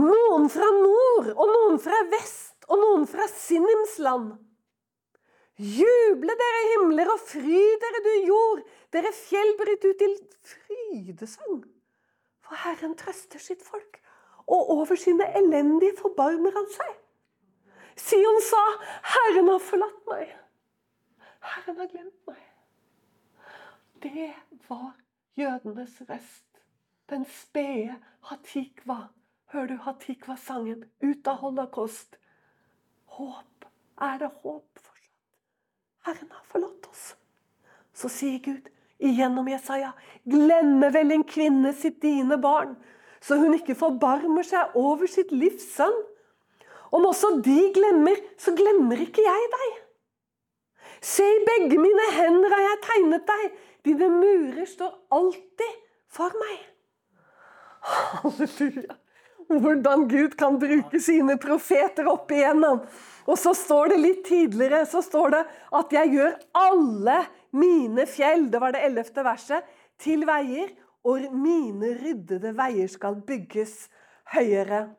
[0.00, 4.32] Noen fra nord, og noen fra vest, og noen fra Sinims land.
[5.60, 8.62] Juble, dere himler, og fry dere, du jord.
[8.94, 10.14] Dere fjell, bryt ut til
[10.52, 11.64] frydesang.
[12.46, 13.98] For Herren trøster sitt folk,
[14.46, 16.94] og over sine elendige forbarmer han seg.
[18.00, 18.62] Sion sa,
[19.12, 20.32] 'Herren har forlatt meg'.
[21.40, 22.40] Herren har glemt meg.
[24.02, 24.32] Det
[24.68, 24.96] var
[25.36, 26.46] jødenes røst.
[27.10, 28.98] Den spede Hatikva.
[29.52, 30.84] Hører du Hatikva-sangen?
[31.02, 32.16] Ut av holocaust.
[33.04, 33.64] Håp.
[34.00, 34.89] Er det håp fortsatt?
[36.06, 37.14] Herren har forlatt oss.
[37.92, 39.92] Så sier Gud igjennom Jesaja,
[40.28, 42.74] glemmer vel en kvinne sitt dine barn,
[43.20, 45.96] så hun ikke forbarmer seg over sitt livs sønn?
[46.90, 49.76] Om også de glemmer, så glemmer ikke jeg deg.
[51.00, 53.44] Se, i begge mine hender har jeg tegnet deg.
[53.86, 55.78] Dine murer står alltid
[56.12, 56.58] for meg.
[57.80, 58.98] Halleluja.
[59.50, 62.84] Hvordan Gud kan bruke sine profeter opp igjennom.
[63.30, 65.42] Og så står det litt tidligere så står det
[65.78, 67.18] at 'jeg gjør alle
[67.52, 69.62] mine fjell', det var det ellevte verset,
[69.98, 73.88] 'til veier', og mine ryddede veier skal bygges
[74.34, 74.90] høyere.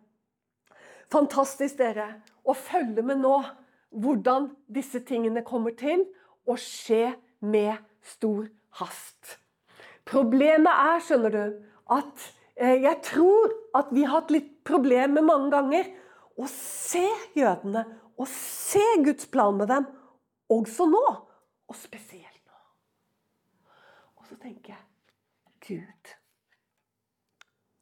[1.11, 3.43] Fantastisk, dere, å følge med nå
[3.91, 6.05] hvordan disse tingene kommer til
[6.47, 8.47] å skje med stor
[8.79, 9.37] hast.
[10.05, 15.49] Problemet er, skjønner du, at Eh, jeg tror at vi har hatt litt problemer mange
[15.53, 15.87] ganger
[16.37, 17.05] å se
[17.37, 17.85] jødene
[18.19, 19.86] og se Guds plan med dem,
[20.52, 21.04] også nå.
[21.71, 22.58] Og spesielt nå.
[24.19, 24.88] Og så tenker jeg
[25.62, 26.12] Gud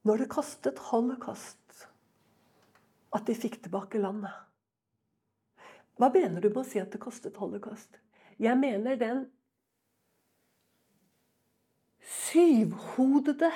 [0.06, 1.88] Når det kostet holocaust
[3.16, 4.36] at de fikk tilbake landet
[5.98, 7.98] Hva mener du med å si at det kostet holocaust?
[8.38, 9.26] Jeg mener den
[12.06, 13.50] syvhodede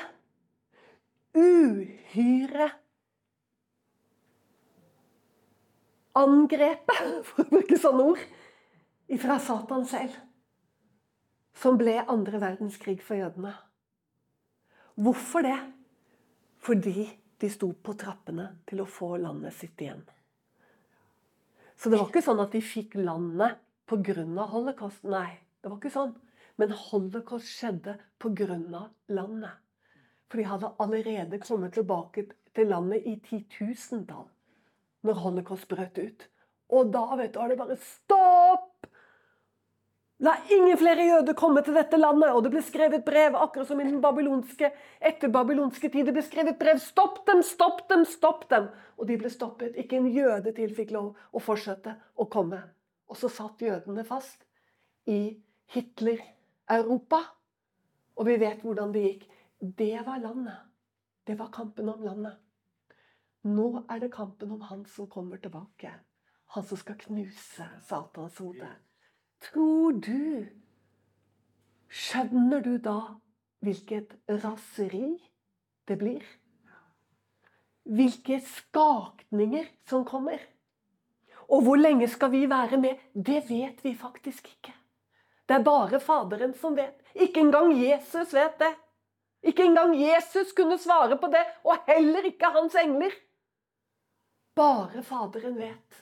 [1.38, 2.72] uhyre
[6.18, 8.24] angrepet, for å bruke sånne ord,
[9.12, 10.16] ifra Satan selv.
[11.58, 13.54] Som ble andre verdenskrig for jødene.
[14.98, 15.60] Hvorfor det?
[16.64, 17.06] Fordi
[17.42, 20.02] de sto på trappene til å få landet sitt igjen.
[21.78, 24.46] Så det var ikke sånn at de fikk landet pga.
[24.50, 25.04] holocaust.
[25.04, 26.14] Nei, det var ikke sånn.
[26.58, 28.88] Men holocaust skjedde pga.
[29.08, 29.60] landet.
[30.30, 34.33] For de hadde allerede kommet tilbake til landet i titusentall
[35.04, 36.28] når holocaust brøt ut.
[36.74, 38.70] Og da vet du, var det bare stopp!
[40.24, 42.32] La ingen flere jøder komme til dette landet!
[42.32, 44.70] Og det ble skrevet brev, akkurat som i den babylonske,
[45.04, 46.08] etter babylonske tid.
[46.08, 46.80] Det ble skrevet brev.
[46.80, 48.70] Stopp dem, stopp dem, stopp dem!
[48.96, 49.76] Og de ble stoppet.
[49.80, 52.62] Ikke en jøde til fikk lov å fortsette å komme.
[53.12, 54.46] Og så satt jødene fast
[55.12, 55.36] i
[55.76, 57.20] Hitler-Europa.
[58.16, 59.28] Og vi vet hvordan det gikk.
[59.60, 60.64] Det var landet.
[61.28, 62.40] Det var kampen om landet.
[63.44, 65.92] Nå er det kampen om han som kommer tilbake.
[66.56, 68.70] Han som skal knuse Satans hode.
[69.44, 70.48] Tror du
[71.94, 72.98] Skjønner du da
[73.62, 75.12] hvilket raseri
[75.88, 76.24] det blir?
[77.84, 80.40] Hvilke skakninger som kommer?
[81.52, 83.04] Og hvor lenge skal vi være med?
[83.14, 84.74] Det vet vi faktisk ikke.
[85.46, 86.96] Det er bare Faderen som vet.
[87.14, 88.72] Ikke engang Jesus vet det.
[89.44, 93.12] Ikke engang Jesus kunne svare på det, og heller ikke hans engler.
[94.56, 96.00] Bare Faderen vet.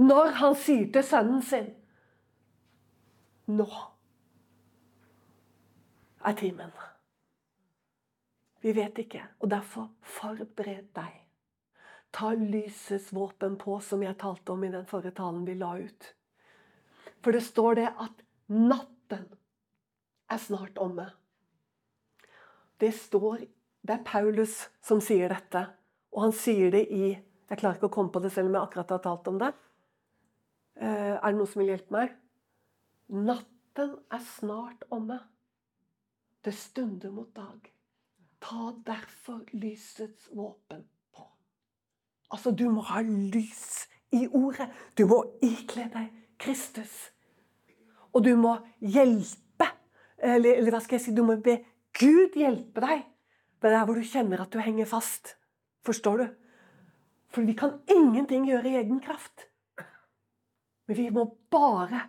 [0.00, 1.72] Når han sier til sønnen sin
[3.50, 3.66] Nå
[6.24, 6.70] er timen.
[8.60, 11.16] Vi vet ikke, og derfor forbered deg.
[12.12, 16.10] Ta lysets våpen på, som jeg talte om i den forrige talen vi la ut.
[17.24, 19.26] For det står det at natten
[20.30, 21.08] er snart omme.
[22.80, 23.46] Det står
[23.80, 25.62] Det er Paulus som sier dette.
[26.14, 27.10] Og han sier det i
[27.50, 29.50] Jeg klarer ikke å komme på det selv om jeg akkurat har talt om det.
[30.78, 32.12] Eh, er det noe som vil hjelpe meg?
[33.10, 35.16] Natten er snart omme.
[36.46, 37.66] Det stunder mot dag.
[38.38, 41.26] Ta derfor lysets våpen på.
[42.30, 44.70] Altså, du må ha lys i ordet.
[44.94, 47.10] Du må ikle deg Kristus.
[48.14, 49.66] Og du må hjelpe.
[50.22, 51.18] Eller, eller hva skal jeg si?
[51.18, 51.58] Du må be
[51.98, 53.10] Gud hjelpe deg
[53.60, 55.34] det er der hvor du kjenner at du henger fast.
[55.90, 56.26] Forstår du?
[57.34, 59.48] For vi kan ingenting gjøre i egen kraft.
[60.86, 62.04] Men vi må bare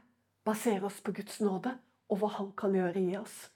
[0.45, 1.71] basere oss på Guds nåde
[2.11, 3.47] og hva Han kan gjøre i oss.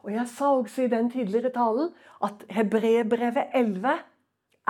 [0.00, 1.90] Og Jeg sa også i den tidligere talen
[2.24, 3.98] at Hebrebrevet 11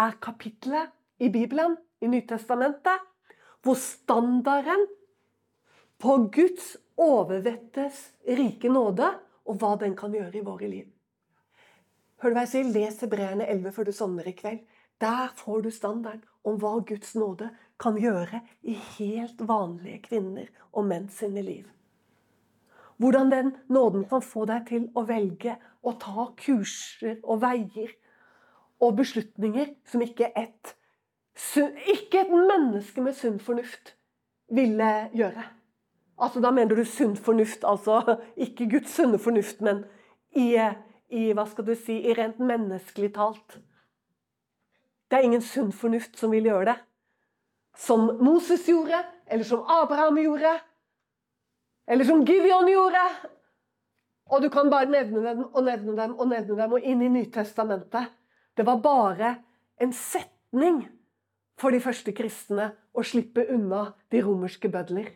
[0.06, 0.90] er kapitlet
[1.22, 3.06] i Bibelen, i Nytestamentet,
[3.62, 4.88] hvor standarden
[6.02, 9.12] på Guds overvettes rike nåde
[9.46, 10.90] og hva den kan gjøre i våre liv.
[12.18, 12.74] Hør du hva jeg sier?
[12.74, 14.66] Les Hebreerne 11 før du sovner i kveld.
[15.00, 20.84] Der får du standarden om hva Guds nåde kan gjøre i helt vanlige kvinner og
[20.88, 21.68] menn sine liv.
[23.00, 27.94] Hvordan den nåden kan få deg til å velge å ta kurser og veier
[28.80, 30.74] og beslutninger som ikke et,
[31.94, 33.94] ikke et menneske med sunn fornuft
[34.52, 35.46] ville gjøre.
[36.20, 39.84] Altså, Da mener du sunn fornuft, altså ikke Guds sunne fornuft, men
[40.36, 40.58] i,
[41.08, 43.56] i hva skal du si, i rent menneskelig talt.
[45.10, 46.76] Det er ingen sunn fornuft som vil gjøre det.
[47.76, 50.52] Som Moses gjorde, eller som Abraham gjorde,
[51.90, 53.02] eller som Gideon gjorde.
[54.30, 57.10] Og du kan bare nevne dem og nevne dem og nevne dem, og inn i
[57.10, 58.12] Nytestamentet.
[58.54, 59.32] Det var bare
[59.82, 60.84] en setning
[61.58, 65.10] for de første kristne å slippe unna de romerske bødler.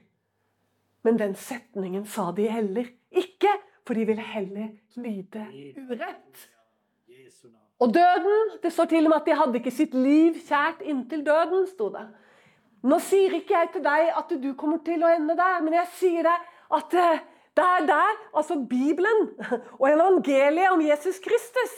[1.04, 3.52] Men den setningen sa de heller ikke,
[3.86, 6.48] for de ville heller lyde urett.
[7.82, 11.24] Og døden Det står til og med at de hadde ikke sitt liv kjært inntil
[11.26, 11.66] døden.
[11.66, 12.06] sto det.
[12.84, 15.88] Nå sier ikke jeg til deg at du kommer til å ende der, men jeg
[15.98, 17.22] sier deg at eh,
[17.56, 19.28] det er der, altså Bibelen
[19.80, 21.74] og evangeliet om Jesus Kristus,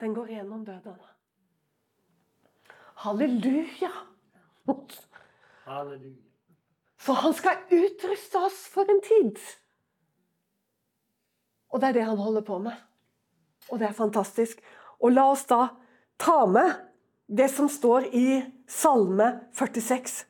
[0.00, 0.96] den går gjennom døden.
[3.04, 3.92] Halleluja!
[5.64, 6.24] Halleluja.
[6.98, 9.36] Så han skal utruste oss for en tid.
[11.68, 12.72] Og det er det han holder på med.
[13.68, 14.60] Og det er fantastisk.
[15.02, 15.68] Og la oss da
[16.20, 16.74] ta med
[17.26, 20.24] det som står i Salme 46.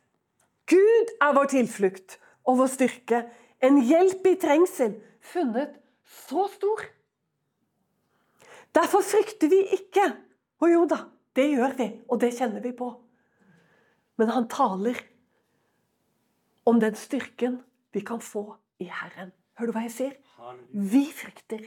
[0.70, 3.24] Gud er vår tilflukt og vår styrke,
[3.64, 5.76] en hjelp i trengsel, funnet
[6.26, 6.84] så stor.
[8.74, 10.08] Derfor frykter vi ikke.
[10.62, 11.04] Og jo da,
[11.36, 12.90] det gjør vi, og det kjenner vi på.
[14.20, 14.98] Men han taler
[16.68, 17.58] om den styrken
[17.94, 19.32] vi kan få i Herren.
[19.58, 20.14] Hører du hva jeg sier?
[20.72, 21.66] Vi frykter.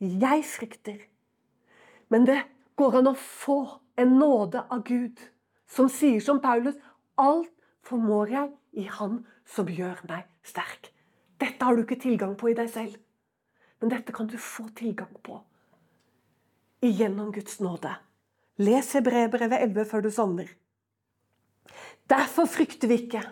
[0.00, 1.02] Jeg frykter.
[2.12, 2.42] Men det
[2.76, 3.58] går an å få
[4.00, 5.20] en nåde av Gud
[5.72, 6.76] som sier som Paulus
[7.20, 7.52] Alt
[7.86, 8.50] formår jeg
[8.82, 10.90] i Han som gjør meg sterk.
[11.40, 12.98] Dette har du ikke tilgang på i deg selv,
[13.80, 15.40] men dette kan du få tilgang på
[16.82, 17.90] igjennom Guds nåde.
[18.58, 20.48] Les Hebrevbrevet 11 før du sovner.
[22.10, 23.22] Derfor frykter vi ikke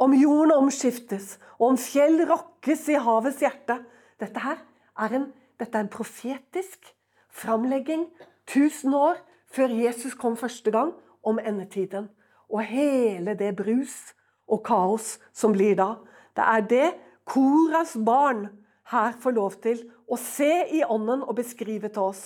[0.00, 3.78] om jorden omskiftes, og om fjell rokkes i havets hjerte.
[4.20, 4.60] Dette her
[5.00, 5.26] er en,
[5.60, 6.92] dette er en profetisk
[7.30, 8.06] framlegging
[8.48, 12.08] 1000 år før Jesus kom første gang, om endetiden.
[12.48, 14.14] Og hele det brus
[14.48, 15.94] og kaos som blir da.
[16.36, 16.88] Det er det
[17.28, 18.48] Koras barn
[18.90, 22.24] her får lov til å se i ånden og beskrive til oss.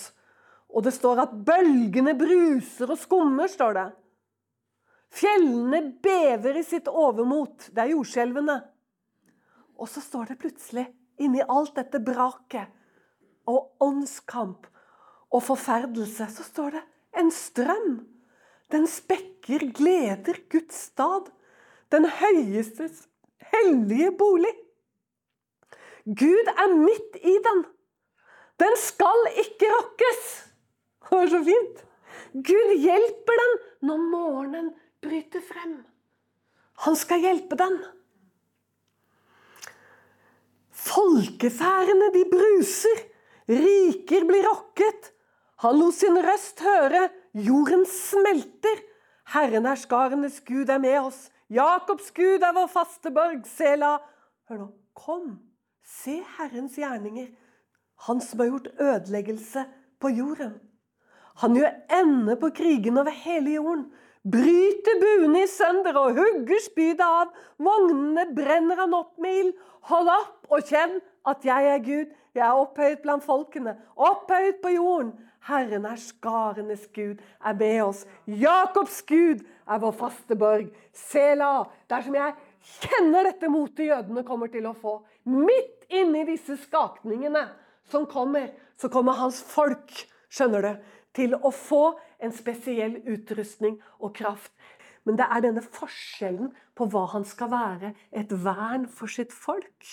[0.73, 3.89] Og det står at bølgene bruser og skummer, står det.
[5.15, 7.69] Fjellene bever i sitt overmot.
[7.71, 8.57] Det er jordskjelvene.
[9.79, 10.87] Og så står det plutselig,
[11.21, 12.73] inni alt dette braket
[13.51, 14.67] og åndskamp
[15.35, 16.83] og forferdelse, så står det
[17.21, 17.95] en strøm.
[18.73, 21.31] Den spekker gleder Guds stad.
[21.93, 23.05] Den høyestes
[23.53, 24.53] hellige bolig.
[26.05, 27.65] Gud er midt i den.
[28.61, 30.23] Den skal ikke rokkes.
[31.05, 31.83] Det var så fint.
[32.35, 33.57] Gud hjelper den
[33.89, 34.71] når morgenen
[35.03, 35.77] bryter frem.
[36.87, 37.79] Han skal hjelpe den.
[40.85, 43.03] Folkefærene, de bruser.
[43.49, 45.14] Riker blir rokket.
[45.65, 47.07] Han lot sin røst høre.
[47.33, 48.83] Jorden smelter.
[49.33, 51.31] Herren er skarenes Gud er med oss.
[51.49, 53.47] Jakobs Gud er vår faste borg.
[53.49, 53.97] Sela.
[54.51, 54.69] Hør nå.
[54.95, 55.39] Kom,
[55.83, 57.33] se Herrens gjerninger.
[58.07, 59.65] Han som har gjort ødeleggelse
[60.01, 60.59] på jorden.
[61.43, 63.89] Han gjør ende på krigen over hele jorden.
[64.23, 67.33] Bryter buene i sønder og hugger spydet av.
[67.57, 69.57] Vognene brenner han opp med ild.
[69.89, 72.13] Hold opp og kjenn at jeg er Gud.
[72.35, 75.13] Jeg er opphøyet blant folkene, opphøyet på jorden.
[75.45, 78.05] Herren er skarenes Gud, er med oss.
[78.25, 80.71] Jakobs Gud er vår faste borg.
[80.97, 81.67] Sela.
[81.91, 82.33] Dersom jeg
[82.81, 87.45] kjenner dette motet jødene kommer til å få, midt inni disse skakningene
[87.91, 89.93] som kommer, så kommer hans folk,
[90.33, 90.73] skjønner du,
[91.15, 91.85] til å få
[92.25, 94.55] en spesiell utrustning og kraft.
[95.05, 99.93] Men det er denne forskjellen på hva han skal være, et vern for sitt folk.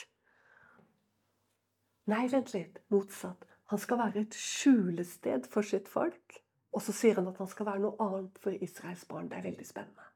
[2.09, 2.79] Nei, vent litt.
[2.91, 3.50] Motsatt.
[3.71, 6.39] Han skal være et skjulested for sitt folk.
[6.75, 9.29] Og så sier han at han skal være noe annet for Israels barn.
[9.31, 10.08] Det er veldig spennende.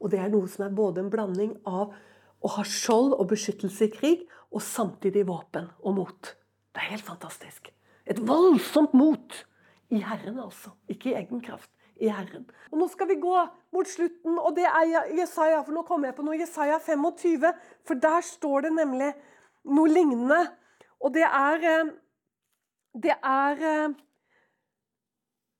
[0.00, 1.94] Og det er noe som er både en blanding av
[2.44, 6.32] å ha skjold og beskyttelse i krig, og samtidig våpen og mot.
[6.72, 7.72] Det er helt fantastisk.
[8.06, 9.38] Et voldsomt mot
[9.92, 10.72] i Herren, altså.
[10.92, 11.70] Ikke i egen kraft.
[11.96, 12.44] I Herren.
[12.70, 13.34] Og Nå skal vi gå
[13.72, 16.36] mot slutten, og det er Jesaja, for nå kommer jeg på noe.
[16.36, 17.46] Jesaja 25,
[17.88, 19.12] for der står det nemlig
[19.64, 20.42] noe lignende.
[21.00, 21.88] Og det er
[22.96, 23.94] Det er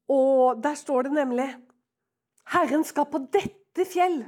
[0.08, 1.48] Og der står det nemlig
[2.52, 4.20] Herren skal på dette fjell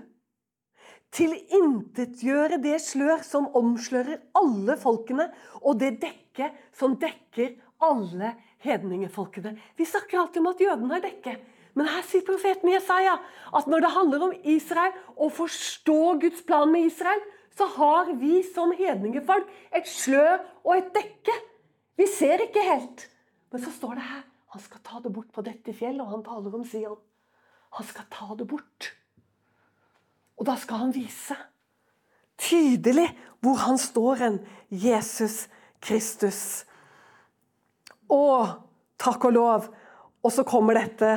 [1.14, 5.28] tilintetgjøre det slør som omslører alle folkene,
[5.62, 7.54] og det dekke som dekker
[7.84, 8.34] alle
[8.64, 9.54] hedningefolkene.
[9.78, 11.40] Vi snakker alltid om at jødene har dekket.
[11.78, 13.14] Men her sier profeten Jesaja
[13.54, 17.20] at når det handler om Israel, å forstå Guds plan med Israel,
[17.54, 21.36] så har vi som hedningefolk et slør og et dekke.
[21.99, 23.09] Vi ser ikke helt.
[23.53, 26.22] Men så står det her han skal ta det bort på dette fjellet, og han
[26.24, 26.96] taler om Sion.
[27.76, 28.94] Han skal ta det bort.
[30.40, 31.36] Og da skal han vise
[32.38, 33.09] tydelig
[33.42, 34.38] hvor han står hen.
[34.70, 35.46] Jesus
[35.84, 36.64] Kristus.
[38.09, 38.22] Å,
[39.01, 39.68] takk og lov.
[40.24, 41.11] Og så kommer dette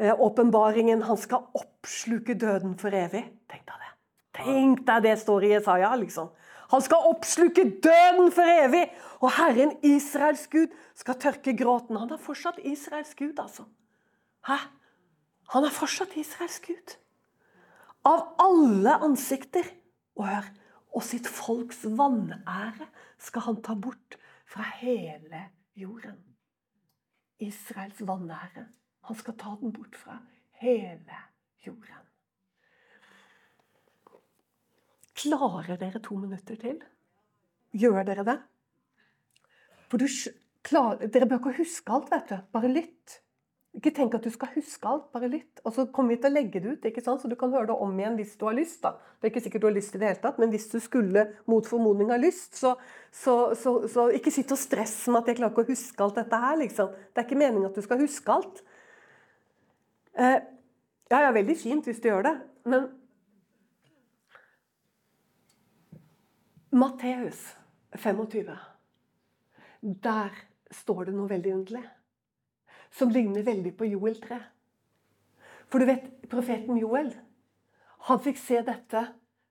[0.00, 1.04] eh, åpenbaringen.
[1.06, 3.22] Han skal oppsluke døden for evig.
[3.50, 3.92] Tenk deg det.
[4.40, 6.30] Tenk deg det står i Jesaja, liksom.
[6.70, 8.86] Han skal oppsluke døden for evig!
[9.20, 11.98] Og Herren, Israels Gud, skal tørke gråten.
[11.98, 13.66] Han er fortsatt Israels Gud, altså.
[14.46, 14.56] Hæ?
[15.52, 16.96] Han er fortsatt Israels Gud.
[18.06, 19.66] Av alle ansikter.
[20.16, 20.48] Og hør,
[20.92, 22.88] og sitt folks vanære
[23.22, 24.18] skal han ta bort
[24.50, 25.46] fra hele
[25.78, 26.18] jorden.
[27.40, 28.66] Israels vanære.
[29.08, 30.18] Han skal ta den bort fra
[30.60, 31.24] hele
[31.66, 32.09] jorden.
[35.20, 36.78] Klarer dere to minutter til?
[37.76, 38.36] Gjør dere det?
[39.90, 40.06] For du,
[40.66, 42.38] klar, Dere bør ikke huske alt, vet du.
[42.54, 43.20] Bare lytt.
[43.76, 45.60] Ikke tenk at du skal huske alt, bare lytt.
[45.62, 47.22] Og så kommer vi til å legge det ut, ikke sant?
[47.22, 48.80] så du kan høre det om igjen hvis du har lyst.
[48.82, 48.96] da.
[49.18, 51.26] Det er ikke sikkert du har lyst i det hele tatt, men hvis du skulle
[51.50, 52.74] mot formodning ha lyst, så,
[53.14, 56.18] så, så, så ikke sitt og stress med at jeg klarer ikke å huske alt
[56.18, 56.56] dette her.
[56.64, 56.90] liksom.
[57.10, 58.64] Det er ikke meningen at du skal huske alt.
[60.18, 60.38] Eh,
[61.10, 62.34] ja, ja, veldig fint hvis du gjør det,
[62.70, 62.90] men
[66.70, 67.56] Matteus
[67.98, 68.52] 25.
[69.80, 70.36] Der
[70.70, 71.86] står det noe veldig underlig
[72.90, 74.38] som ligner veldig på Joel 3.
[75.70, 77.12] For du vet, profeten Joel
[78.08, 79.02] han fikk se dette,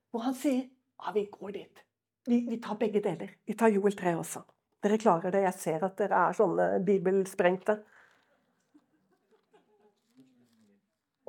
[0.10, 1.84] hvor han sier ja, vi går dit.
[2.28, 3.30] Vi, vi tar begge deler.
[3.46, 4.42] Vi tar Joel 3 også.
[4.84, 5.44] Dere klarer det.
[5.46, 7.78] Jeg ser at dere er sånne bibelsprengte.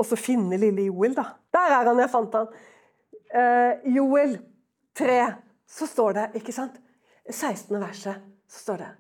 [0.01, 1.27] Og så finne lille Joel, da.
[1.53, 2.51] Der er han, jeg fant han.
[3.31, 4.39] Eh, Joel
[4.99, 5.21] 3,
[5.71, 6.77] så står det, ikke sant
[7.31, 7.77] 16.
[7.79, 8.15] verset,
[8.51, 8.91] så står det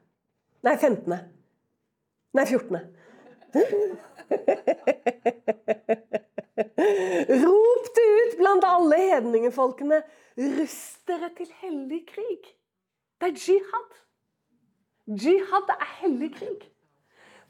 [0.61, 1.14] Nei, 15.
[2.37, 2.77] Nei, 14.
[7.41, 10.03] Rop det ut blant alle hedningefolkene.
[10.59, 12.43] Rust dere til hellig krig.
[13.21, 13.91] Det er jihad.
[15.25, 16.61] Jihad er hellig krig.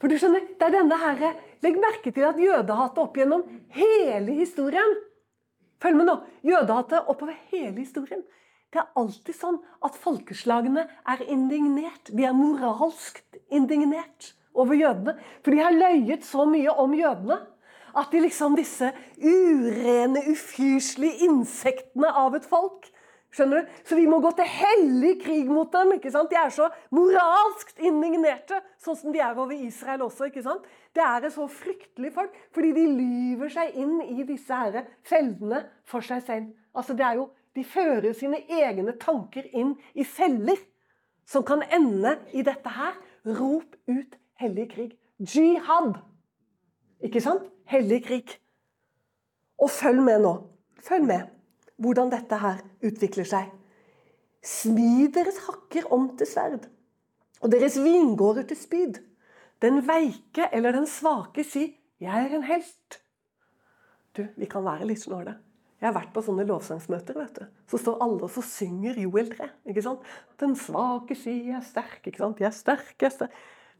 [0.01, 3.43] For du skjønner, det er denne herre Legg merke til at jødehatet opp gjennom
[3.75, 4.95] hele historien
[5.81, 6.15] Følg med nå.
[6.45, 8.21] Jødehatet oppover hele historien.
[8.71, 12.11] Det er alltid sånn at folkeslagene er indignert.
[12.11, 13.19] De er moralsk
[13.51, 15.17] indignert over jødene.
[15.43, 17.41] For de har løyet så mye om jødene
[17.91, 18.87] at de liksom disse
[19.19, 22.87] urene, ufyselige insektene av et folk
[23.31, 23.75] Skjønner du?
[23.87, 25.93] Så vi må gå til hellig krig mot dem.
[25.95, 26.29] ikke sant?
[26.31, 30.27] De er så moralsk indignerte, sånn som de er over Israel også.
[30.27, 30.65] ikke sant?
[30.91, 35.63] Det er et så fryktelig folk, fordi de lyver seg inn i disse her feldene
[35.87, 36.49] for seg selv.
[36.75, 40.59] Altså, det er jo, De fører sine egne tanker inn i feller
[41.27, 42.95] som kan ende i dette her.
[43.25, 44.95] Rop ut hellig krig.
[45.19, 45.99] Jihad.
[47.03, 47.45] Ikke sant?
[47.69, 48.37] Hellig krig.
[49.61, 50.33] Og følg med nå.
[50.81, 51.29] Følg med
[51.81, 53.49] hvordan dette her utvikler seg.
[54.45, 56.65] Smi deres hakker om til sverd,
[57.41, 58.99] og deres vingårder til spyd.
[59.61, 63.01] Den veike eller den svake si 'Jeg er en helt'.
[64.17, 65.35] Du, vi kan være litt snåle.
[65.81, 67.17] Jeg har vært på sånne lovsangsmøter.
[67.17, 67.45] vet du.
[67.71, 69.49] Så står alle og så synger Joel 3.
[69.71, 70.03] ikke sant?
[70.37, 72.05] Den svake sier er sterk'.
[72.05, 72.37] ikke sant?
[72.37, 73.31] 'Jeg er sterk', jeg er sterk.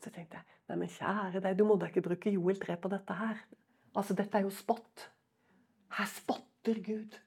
[0.02, 2.90] Så tenkte jeg nei, men kjære deg, du må da ikke bruke Joel 3 på
[2.90, 3.38] dette her.
[3.96, 5.10] Altså, Dette er jo spott.
[5.92, 7.20] Her spotter Gud.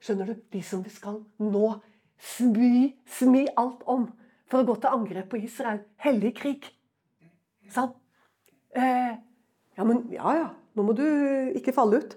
[0.00, 0.34] Skjønner du?
[0.52, 1.80] De som vi skal nå
[2.18, 4.06] smi, smi alt om
[4.46, 5.82] for å gå til angrep på Israel.
[5.98, 6.68] Hellig krig.
[7.68, 7.92] Sånn?
[8.76, 9.16] Eh,
[9.76, 10.46] ja, men ja, ja.
[10.76, 11.04] Nå må du
[11.56, 12.16] ikke falle ut.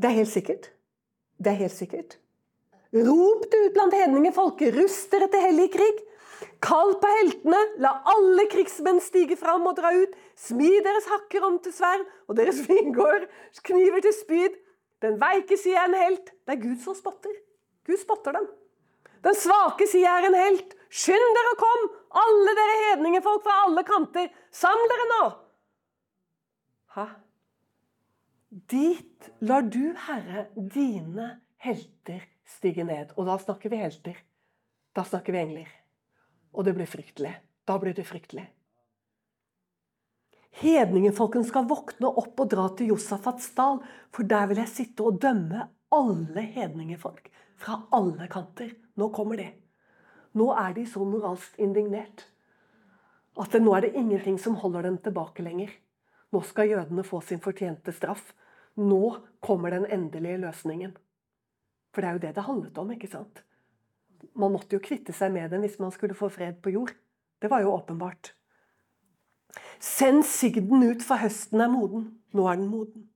[0.00, 0.70] Det er helt sikkert.
[1.36, 2.16] Det er helt sikkert.
[2.94, 4.72] Rop det ut blant hedningefolket.
[4.78, 6.00] Rust dere til hellig krig.
[6.64, 10.16] Kall på heltene, la alle krigsmenn stige fram og dra ut.
[10.40, 13.28] Smi deres hakker om til sverd, og deres vingård
[13.68, 14.56] kniver til spyd.
[15.04, 16.32] Den veike sier er en helt.
[16.44, 17.36] Det er Gud som spotter.
[17.88, 18.48] Gud spotter dem.
[19.24, 20.76] Den svake sier er en helt.
[20.90, 21.88] Skynd dere og kom,
[22.24, 24.30] alle dere hedningefolk fra alle kanter.
[24.52, 25.24] Saml dere nå!
[26.96, 27.04] Hæ?
[28.50, 33.12] Dit lar du, Herre, dine helter stige ned.
[33.16, 34.16] Og da snakker vi helter.
[34.96, 35.68] Da snakker vi engler.
[36.50, 37.36] Og det blir fryktelig.
[37.68, 38.48] Da blir det fryktelig.
[40.60, 43.78] Hedningefolken skal våkne opp og dra til Josafats dal,
[44.10, 47.30] for der vil jeg sitte og dømme alle hedningefolk.
[47.60, 48.74] Fra alle kanter.
[48.98, 49.52] Nå kommer det.
[50.34, 52.26] Nå er de så moralsk indignert
[53.40, 55.70] at nå er det ingenting som holder dem tilbake lenger.
[56.30, 58.32] Nå skal jødene få sin fortjente straff.
[58.78, 60.96] Nå kommer den endelige løsningen.
[61.90, 62.90] For det er jo det det handlet om.
[62.90, 63.42] ikke sant?
[64.34, 66.94] Man måtte jo kvitte seg med den hvis man skulle få fred på jord.
[67.42, 68.34] Det var jo åpenbart.
[69.80, 72.10] Send sigden ut, for høsten er moden.
[72.36, 73.08] Nå er den moden.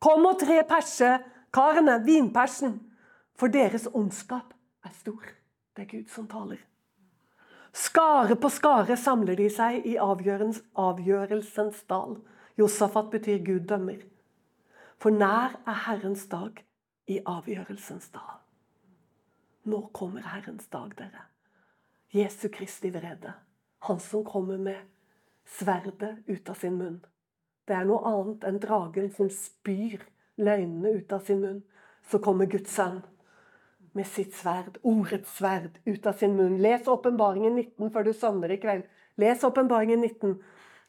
[0.00, 2.78] Kom og tre persekarene, vinpersen,
[3.38, 4.52] for deres ondskap
[4.84, 5.22] er stor.
[5.76, 6.60] Det er Gud som taler.
[7.72, 12.16] Skare på skare samler de seg i avgjørelsens dal.
[12.58, 14.00] Josafat betyr Gud dømmer.
[14.98, 16.58] For nær er Herrens dag
[17.06, 18.40] i avgjørelsens dal.
[19.70, 21.28] Nå kommer Herrens dag, dere.
[22.10, 23.36] Jesu Kristi vrede.
[23.86, 24.82] Han som kommer med
[25.46, 26.98] sverdet ut av sin munn.
[27.68, 30.02] Det er noe annet enn dragen som spyr
[30.42, 31.62] løgnene ut av sin munn.
[32.02, 32.98] Så kommer Guds sønn
[33.96, 36.58] med sitt sverd, ordets sverd, ut av sin munn.
[36.62, 38.86] Les Åpenbaringen 19 før du sovner i kveld.
[39.20, 40.36] Les Åpenbaringen 19.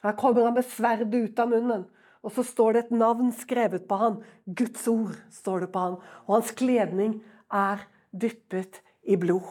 [0.06, 1.88] Her kommer han med sverdet ut av munnen.
[2.22, 4.20] Og så står det et navn skrevet på han.
[4.46, 5.98] Guds ord står det på han.
[6.28, 9.50] Og hans kledning er dyppet i blod.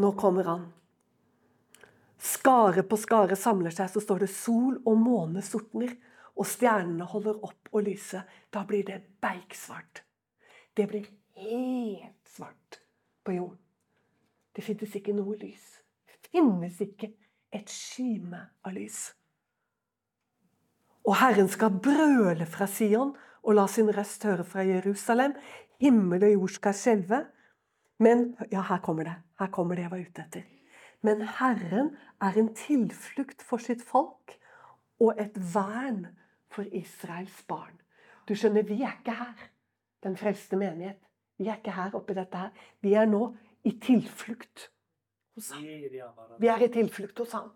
[0.00, 0.64] Nå kommer han.
[2.18, 5.92] Skare på skare samler seg, så står det sol og måne sortner.
[6.34, 8.24] Og stjernene holder opp å lyse.
[8.50, 10.02] Da blir det beiksvart.
[10.74, 11.06] Det blir
[11.38, 12.80] helt svart
[13.24, 13.60] på jorden.
[14.54, 15.64] Det finnes ikke noe lys.
[16.06, 17.10] Det finnes ikke
[17.54, 19.12] et skyme av lys.
[21.04, 23.12] Og Herren skal brøle fra Sion
[23.44, 25.34] og la sin røst høre fra Jerusalem.
[25.82, 27.20] Himmel og jord skal skjelve.
[27.98, 29.16] Men Ja, her kommer det.
[29.38, 30.44] Her kommer det jeg var ute etter.
[31.04, 34.38] Men Herren er en tilflukt for sitt folk
[35.02, 36.06] og et vern
[36.48, 37.76] for Israels barn.
[38.28, 39.48] Du skjønner, vi er ikke her,
[40.02, 41.03] den frelste menighet.
[41.38, 42.52] Vi er ikke her oppi dette her.
[42.84, 43.26] Vi er nå
[43.66, 44.68] i tilflukt
[45.34, 45.64] hos ham.
[46.38, 47.50] Vi er i tilflukt hos ham.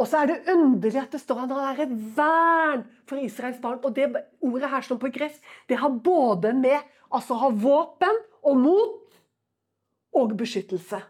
[0.00, 3.60] Og så er det underlig at det står at han er et vern for Israels
[3.62, 3.80] barn.
[3.84, 4.08] Og det
[4.40, 6.80] ordet her som på gress, det har både med
[7.12, 9.18] altså ha våpen og mot
[10.16, 11.02] og beskyttelse.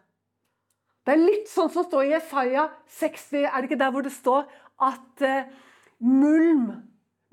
[1.03, 2.69] Det er litt sånn som står i Jesaja
[3.01, 4.45] 60, er det ikke der hvor det står
[4.83, 5.53] at uh,
[6.03, 6.73] mulm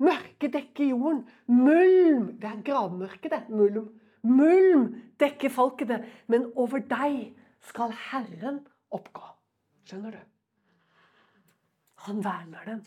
[0.00, 1.26] Mørket dekker jorden.
[1.44, 3.42] Mulm Det er gravmørke, det.
[3.52, 3.90] Mulm.
[4.22, 4.90] Mulm
[5.20, 7.30] dekker folkene, men over deg
[7.70, 8.62] skal Herren
[8.92, 9.24] oppgå.
[9.88, 10.20] Skjønner du?
[12.06, 12.82] Han verner den.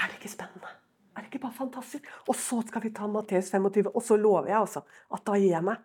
[0.00, 0.70] Er det ikke spennende?
[1.12, 2.08] Er det ikke bare fantastisk?
[2.28, 5.52] Og så skal vi ta Matteus 25, og så lover jeg altså at da gir
[5.52, 5.80] jeg meg.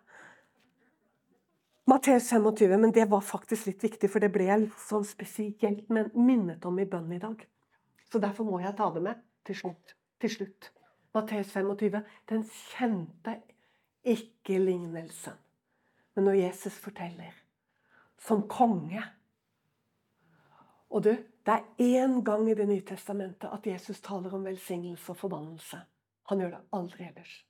[1.88, 5.88] Matteus 25, men det var faktisk litt viktig, for det ble jeg så sånn spesielt
[5.88, 7.44] minnet om i bønnen i dag.
[8.12, 9.94] Så derfor må jeg ta det med til slutt.
[10.20, 10.72] Til slutt.
[11.16, 13.38] Matteus 25, den kjente
[14.04, 15.36] ikke lignelsen.
[16.14, 17.34] Men når Jesus forteller
[18.18, 19.04] som konge
[20.88, 25.12] Og du, det er én gang i Det nye testamentet at Jesus taler om velsignelse
[25.12, 25.80] og forbannelse.
[26.28, 27.44] Han gjør det aldri ellers.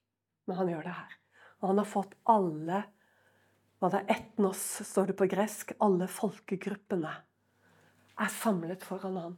[0.46, 1.12] Men han gjør det her.
[1.60, 2.82] Og han har fått alle
[3.78, 5.72] hva det er etnos, står det på gresk.
[5.78, 7.12] Alle folkegruppene
[8.18, 9.36] er samlet foran han.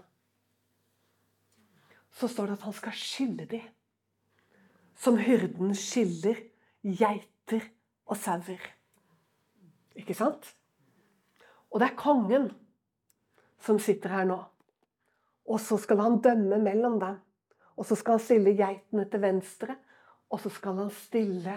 [2.17, 3.67] Så står det at han skal skille dem.
[4.97, 6.41] Som hyrden skiller
[6.85, 7.67] geiter
[8.07, 8.63] og sauer.
[9.97, 10.55] Ikke sant?
[11.71, 12.51] Og det er kongen
[13.61, 14.39] som sitter her nå.
[15.51, 17.19] Og så skal han dømme mellom dem.
[17.77, 19.77] Og så skal han stille geitene til venstre,
[20.31, 21.55] og så skal han stille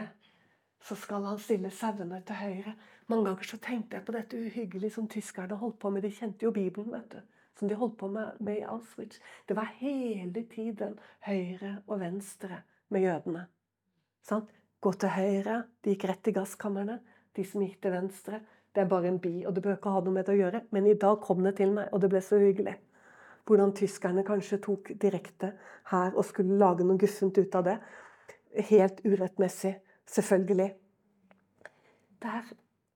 [0.84, 2.74] så skal han stille sauene til høyre.
[3.07, 6.03] Mange ganger så tenkte jeg på dette uhyggelige som tyskerne holdt på med.
[6.03, 7.21] De kjente jo Bibelen, vet du.
[7.59, 9.19] Som de holdt på med, med i Auschwitz.
[9.47, 13.45] Det var hele tiden høyre og venstre med jødene.
[14.24, 14.51] Sant?
[14.84, 15.61] Gå til høyre.
[15.84, 16.97] De gikk rett i gasskamrene.
[17.34, 18.41] De som gikk til venstre.
[18.73, 20.63] Det er bare en bi, og det bør ikke ha noe med det å gjøre.
[20.75, 22.73] Men i dag kom det til meg, og det ble så hyggelig.
[23.47, 25.53] Hvordan tyskerne kanskje tok direkte
[25.91, 27.77] her og skulle lage noe guffent ut av det.
[28.71, 29.75] Helt urettmessig,
[30.09, 30.69] selvfølgelig.
[32.23, 32.49] Der.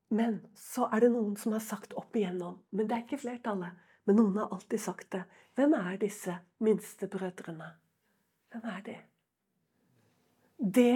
[0.10, 3.76] Men så er det noen som har sagt opp igjennom, men det er ikke flertallet.
[4.08, 5.26] Men noen har alltid sagt det.
[5.60, 7.74] Hvem er disse minste brødrene?
[8.54, 8.98] Hvem er de?
[10.58, 10.94] Det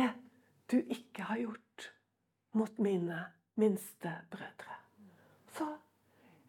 [0.72, 1.92] du ikke har gjort
[2.58, 3.26] mot mine
[3.60, 4.78] minste brødre.
[5.52, 5.68] Så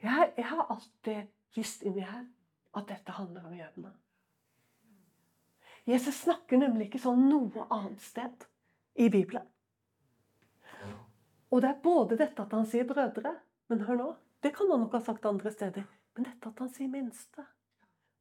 [0.03, 2.25] jeg, jeg har alltid visst inni her
[2.77, 3.93] at dette handler om jødene.
[5.87, 8.47] Jesus snakker nemlig ikke sånn noe annet sted
[8.95, 9.47] i Bibelen.
[11.53, 13.35] Og det er både dette at han sier 'brødre',
[13.69, 14.13] men hør nå,
[14.43, 15.85] det kan han nok ha sagt andre steder,
[16.17, 17.45] men dette at han sier 'minste'.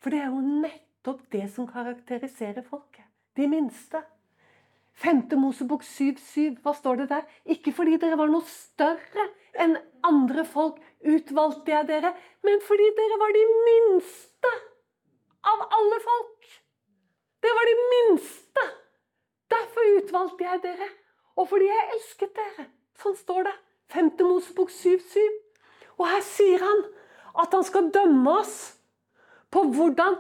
[0.02, 3.06] For det er jo nettopp det som karakteriserer folket.
[3.38, 4.04] De minste.
[5.00, 5.36] 5.
[5.40, 6.60] Mosebok 7,7.
[6.62, 7.24] Hva står det der?
[7.46, 9.28] Ikke fordi dere var noe større
[9.60, 9.78] enn
[10.08, 12.14] andre folk, utvalgte jeg dere,
[12.46, 14.52] men fordi dere var de minste
[15.52, 16.52] av alle folk.
[17.42, 18.66] Dere var de minste.
[19.52, 20.90] Derfor utvalgte jeg dere.
[21.36, 22.68] Og fordi jeg elsket dere.
[23.02, 23.56] Sånn står det.
[23.92, 24.12] 5.
[24.24, 25.24] Mosebok 7,7.
[26.00, 26.86] Og her sier han
[27.42, 28.56] at han skal dømme oss
[29.52, 30.20] på hvordan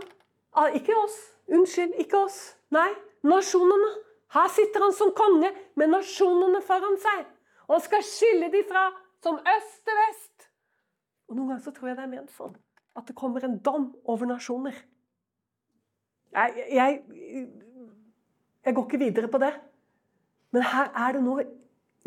[0.54, 1.18] ah, Ikke oss.
[1.52, 2.40] Unnskyld, ikke oss.
[2.72, 2.90] Nei,
[3.28, 3.92] nasjonene.
[4.32, 7.26] Her sitter han som konge med nasjonene foran seg.
[7.68, 8.88] Og han skal skille de fra
[9.24, 10.48] som øst til vest.
[11.30, 12.56] Og Noen ganger så tror jeg det er ment sånn
[13.00, 14.76] at det kommer en dom over nasjoner.
[16.36, 16.98] Jeg, jeg,
[18.66, 19.52] jeg går ikke videre på det.
[20.52, 21.46] Men her er det noe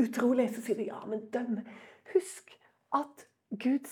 [0.01, 0.51] utrolig.
[0.53, 1.65] Så sier de ja, men dømme
[2.13, 2.53] Husk
[2.95, 3.25] at
[3.57, 3.89] Gud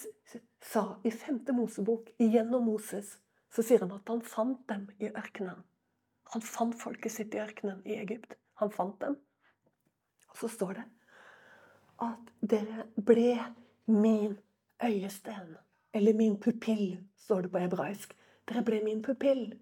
[0.60, 1.40] sa i 5.
[1.56, 3.16] Mosebok gjennom Moses
[3.52, 5.60] så sier han at han fant dem i ørkenen.
[6.32, 8.36] Han fant folket sitt i ørkenen i Egypt.
[8.60, 9.18] Han fant dem.
[10.32, 10.84] Og så står det
[12.02, 13.36] at dere ble
[13.86, 14.38] min
[14.82, 15.56] øyesten.
[15.94, 18.16] Eller min pupill, står det på hebraisk.
[18.48, 19.52] Dere ble min pupill.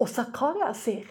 [0.00, 1.06] Og Zakaria sier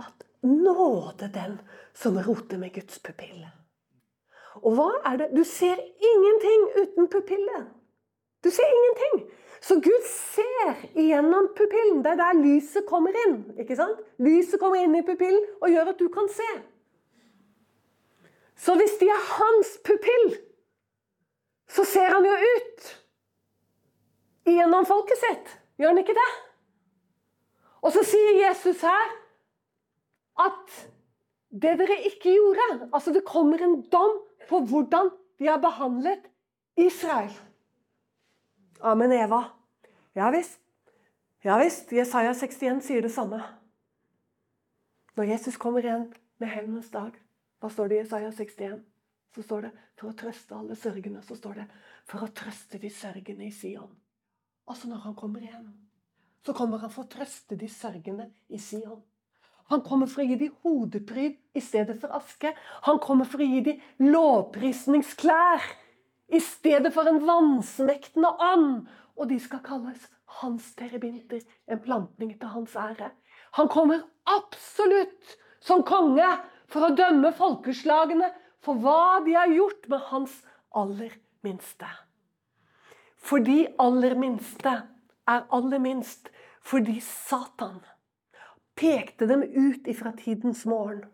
[0.00, 1.58] at nåde den
[1.94, 3.42] som roter med Guds pupill.
[4.62, 5.28] Og hva er det?
[5.34, 7.68] Du ser ingenting uten pupillet.
[8.44, 9.28] Du ser ingenting.
[9.60, 12.02] Så Gud ser igjennom pupillen.
[12.04, 13.40] Det er der lyset kommer inn.
[13.58, 14.00] ikke sant?
[14.22, 16.50] Lyset kommer inn i pupillen og gjør at du kan se.
[18.58, 20.28] Så hvis de er hans pupill,
[21.68, 22.92] så ser han jo ut
[24.48, 25.50] gjennom folket sitt.
[25.78, 26.30] Gjør han ikke det?
[27.84, 29.12] Og så sier Jesus her
[30.42, 30.78] at
[31.48, 36.26] det dere ikke gjorde Altså, det kommer en dom på hvordan de har behandlet
[36.76, 37.32] Israel.
[38.80, 39.44] Amen, Eva.
[40.12, 40.60] Ja visst.
[41.42, 41.92] Ja visst.
[41.92, 43.40] Jesaja 61 sier det samme.
[45.18, 46.04] Når Jesus kommer igjen
[46.38, 47.16] med hevnens dag,
[47.58, 48.84] hva står det i Jesaja 61?
[49.34, 51.24] Så står det for å trøste alle sørgende.
[51.26, 51.66] Så står det
[52.06, 53.90] for å trøste de sørgende i Sion.
[54.70, 55.66] Altså når han kommer igjen,
[56.46, 59.02] så kommer han for å trøste de sørgende i Sion.
[59.74, 62.54] Han kommer for å gi dem hodepryd i stedet for aske.
[62.86, 65.66] Han kommer for å gi dem lovprisningsklær
[66.28, 68.86] i stedet for en vannsmektende ånd.
[69.18, 70.06] Og de skal kalles
[70.40, 73.10] hans terebinter, en plantning til hans ære.
[73.58, 76.26] Han kommer absolutt som konge
[76.68, 78.28] for å dømme folkeslagene
[78.64, 80.34] for hva de har gjort med hans
[80.76, 81.14] aller
[81.46, 81.88] minste.
[83.18, 84.74] For de aller minste
[85.28, 86.28] er aller minst
[86.68, 87.80] fordi Satan
[88.78, 91.06] pekte dem ut ifra tidens morgen.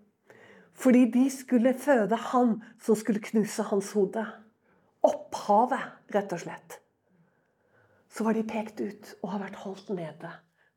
[0.74, 4.24] Fordi de skulle føde han som skulle knuse hans hode.
[5.44, 6.74] Opphavet, rett og slett.
[8.08, 10.30] Så var de pekt ut og har vært holdt nede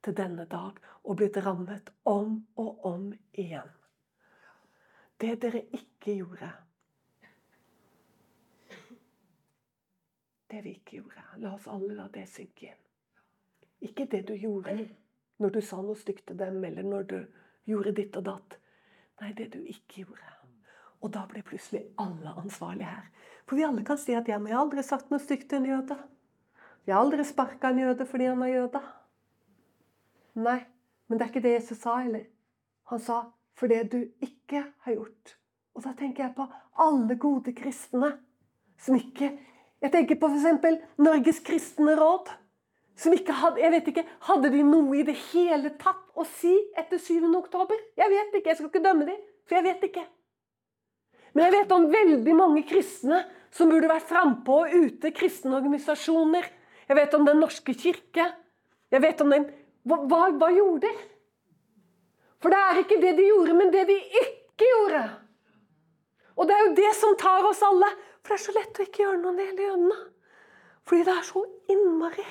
[0.03, 3.70] til denne dag og blitt rammet om og om igjen.
[5.24, 6.49] Det dere ikke gjorde
[10.51, 11.24] Det vi ikke gjorde.
[11.43, 12.84] La oss alle la det synke inn.
[13.88, 14.76] Ikke det du gjorde
[15.39, 17.18] når du sa noe stygt til dem, eller når du
[17.68, 18.59] gjorde ditt og datt.
[19.22, 20.36] Nei, det du ikke gjorde.
[20.99, 23.11] Og da ble plutselig alle ansvarlige her.
[23.48, 25.95] For vi alle kan si at jeg har aldri sagt noe stygt til en jøde.
[26.88, 28.82] Jeg har aldri sparka en jøde fordi han var jøde.
[30.38, 30.60] Nei,
[31.08, 32.28] men det er ikke det Jesus sa heller.
[32.91, 35.36] Han sa 'for det du ikke har gjort'.
[35.76, 38.18] Og da tenker jeg på alle gode kristne
[38.78, 39.38] som ikke
[39.82, 40.82] Jeg tenker på f.eks.
[40.98, 42.30] Norges kristne råd.
[42.95, 46.54] Som ikke hadde jeg vet ikke, Hadde de noe i det hele tatt å si
[46.76, 47.36] etter 7.
[47.38, 47.76] oktober?
[47.95, 48.50] Jeg vet ikke.
[48.50, 50.06] Jeg skal ikke dømme dem, for jeg vet ikke.
[51.34, 53.22] Men jeg vet om veldig mange kristne
[53.54, 55.12] som burde vært frampå og ute.
[55.16, 56.50] Kristne organisasjoner.
[56.88, 58.26] Jeg vet om Den norske kirke.
[58.91, 59.48] Jeg vet om den
[59.88, 61.06] Hva, hva, hva gjorde de?
[62.43, 65.04] For det er ikke det de gjorde, men det de ikke gjorde.
[66.36, 67.89] Og det er jo det som tar oss alle.
[68.22, 69.98] For det er så lett å ikke gjøre noe nede i øynene.
[70.88, 72.28] Fordi det er så innmari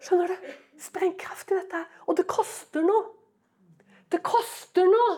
[0.00, 0.52] Skjønner du?
[0.80, 1.80] Sprengkraft i dette.
[2.08, 3.02] Og det koster noe.
[4.10, 5.16] Det koster noe.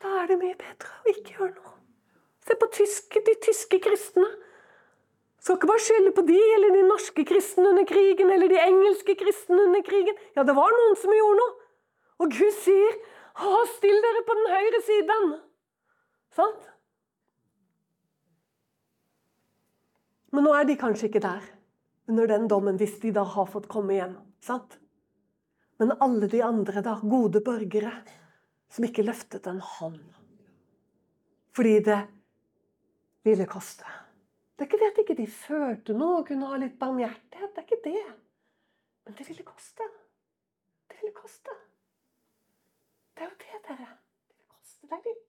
[0.00, 1.75] Da er det mye bedre å ikke gjøre noe.
[2.46, 4.26] Se på tyske, de tyske kristne.
[5.42, 9.16] Skal ikke bare skylde på de eller de norske kristne under krigen eller de engelske
[9.18, 10.16] kristne under krigen.
[10.38, 11.54] Ja, det var noen som gjorde noe.
[12.22, 12.96] Og Gud sier,
[13.36, 15.34] 'Å, still dere på den høyre siden'.
[16.32, 16.70] Sant?
[20.32, 21.42] Men nå er de kanskje ikke der
[22.08, 24.16] under den dommen, hvis de da har fått komme igjen.
[24.40, 24.78] Sant?
[25.78, 27.92] Men alle de andre, da, gode borgere,
[28.70, 30.16] som ikke løftet en hånd
[31.56, 32.00] fordi det
[33.26, 33.84] ville kaste.
[34.56, 37.52] Det er ikke det at de ikke følte noe og kunne ha litt barmhjertighet.
[37.52, 38.04] Det er ikke det.
[39.06, 39.88] Men det ville koste.
[40.88, 41.56] Det ville koste.
[43.16, 43.88] Det er jo det, dere.
[44.28, 45.24] Det vil koste deg litt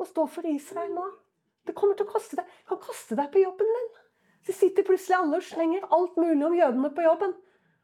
[0.00, 1.06] å stå for Israel nå.
[1.68, 2.48] Det kommer til å koste deg.
[2.48, 3.90] Det kan koste deg på jobben din.
[4.48, 7.34] Så sitter plutselig alle og slenger alt mulig om jødene på jobben.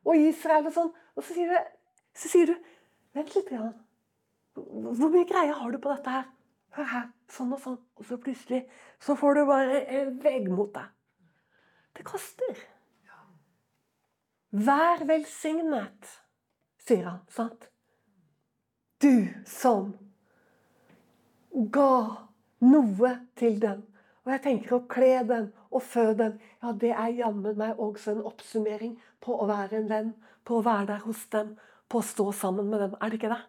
[0.06, 0.94] Og Israel og sånn.
[1.16, 1.74] Og så sier du,
[2.16, 2.72] så sier du
[3.16, 3.48] Vent litt.
[3.48, 3.72] Jan.
[4.56, 6.26] Hvor mye greie har du på dette her?
[6.76, 7.08] Her.
[7.32, 7.78] Sånn og sånn.
[7.96, 8.66] Og så plutselig
[9.02, 10.92] så får du bare en vegg mot deg.
[11.96, 12.60] Det koster.
[14.56, 16.12] Vær velsignet,
[16.80, 17.22] sier han.
[17.32, 17.66] Sant?
[19.02, 19.90] Du som
[21.72, 22.26] ga
[22.64, 23.82] noe til den.
[24.24, 28.14] Og jeg tenker å kle den og fø den, ja, det er jammen meg også
[28.14, 30.14] en oppsummering på å være en venn,
[30.46, 31.56] på å være der hos dem,
[31.90, 32.96] på å stå sammen med dem.
[33.00, 33.42] Er det ikke det?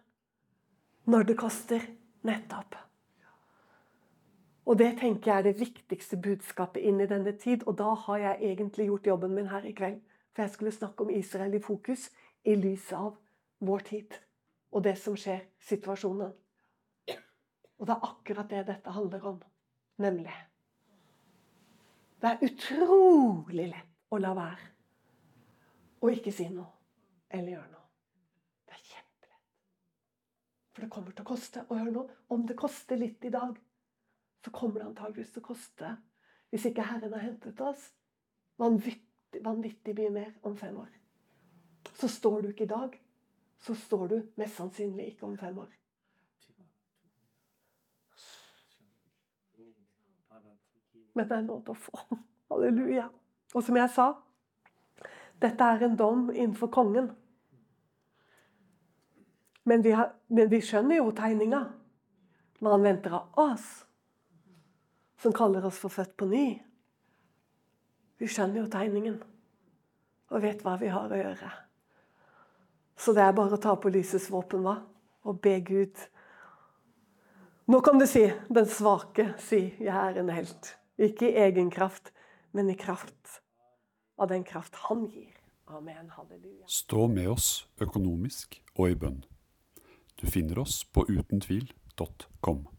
[1.08, 1.88] Når det koster.
[2.26, 2.87] Nettopp.
[4.68, 7.64] Og det tenker jeg er det viktigste budskapet inn i denne tid.
[7.64, 10.02] Og da har jeg egentlig gjort jobben min her i kveld.
[10.36, 12.10] For jeg skulle snakke om Israel i fokus
[12.44, 13.14] i lys av
[13.64, 14.18] vår tid
[14.68, 16.34] og det som skjer, situasjonen.
[17.78, 19.38] Og det er akkurat det dette handler om.
[19.98, 20.34] Nemlig
[22.20, 24.68] Det er utrolig lett å la være
[26.02, 26.66] å ikke si noe
[27.30, 27.86] eller gjøre noe.
[28.66, 29.52] Det er kjempelett.
[30.74, 31.64] For det kommer til å koste.
[31.68, 32.04] Og hør nå,
[32.34, 33.54] om det koster litt i dag,
[34.44, 35.96] så kommer det antageligvis til å koste,
[36.50, 37.90] hvis ikke Herren har hentet oss,
[38.58, 40.92] vanvittig, vanvittig mye mer om fem år.
[41.98, 42.94] Så står du ikke i dag,
[43.60, 45.74] så står du mest sannsynlig ikke om fem år.
[51.18, 51.98] Men det er nåde å få.
[52.48, 53.08] Halleluja.
[53.56, 54.12] Og som jeg sa,
[55.42, 57.10] dette er en dom innenfor kongen.
[59.66, 61.64] Men vi, har, men vi skjønner jo tegninga
[62.62, 63.66] når han venter av oss,
[65.18, 66.46] som kaller oss for født på ny.
[68.18, 69.18] Vi skjønner jo tegningen
[70.28, 71.50] og vet hva vi har å gjøre.
[72.98, 74.80] Så det er bare å ta på lysets våpen hva?
[75.28, 75.98] og be Gud.
[77.68, 80.76] Nå kan du si, den svake, si 'jeg er en helt'.
[80.98, 82.12] Ikke i egen kraft,
[82.52, 83.42] men i kraft
[84.18, 85.34] av den kraft Han gir.
[85.66, 86.10] Amen.
[86.10, 86.64] Halleluja.
[86.66, 89.24] Stå med oss økonomisk og i bønn.
[90.20, 92.77] Du finner oss på utentvil.com.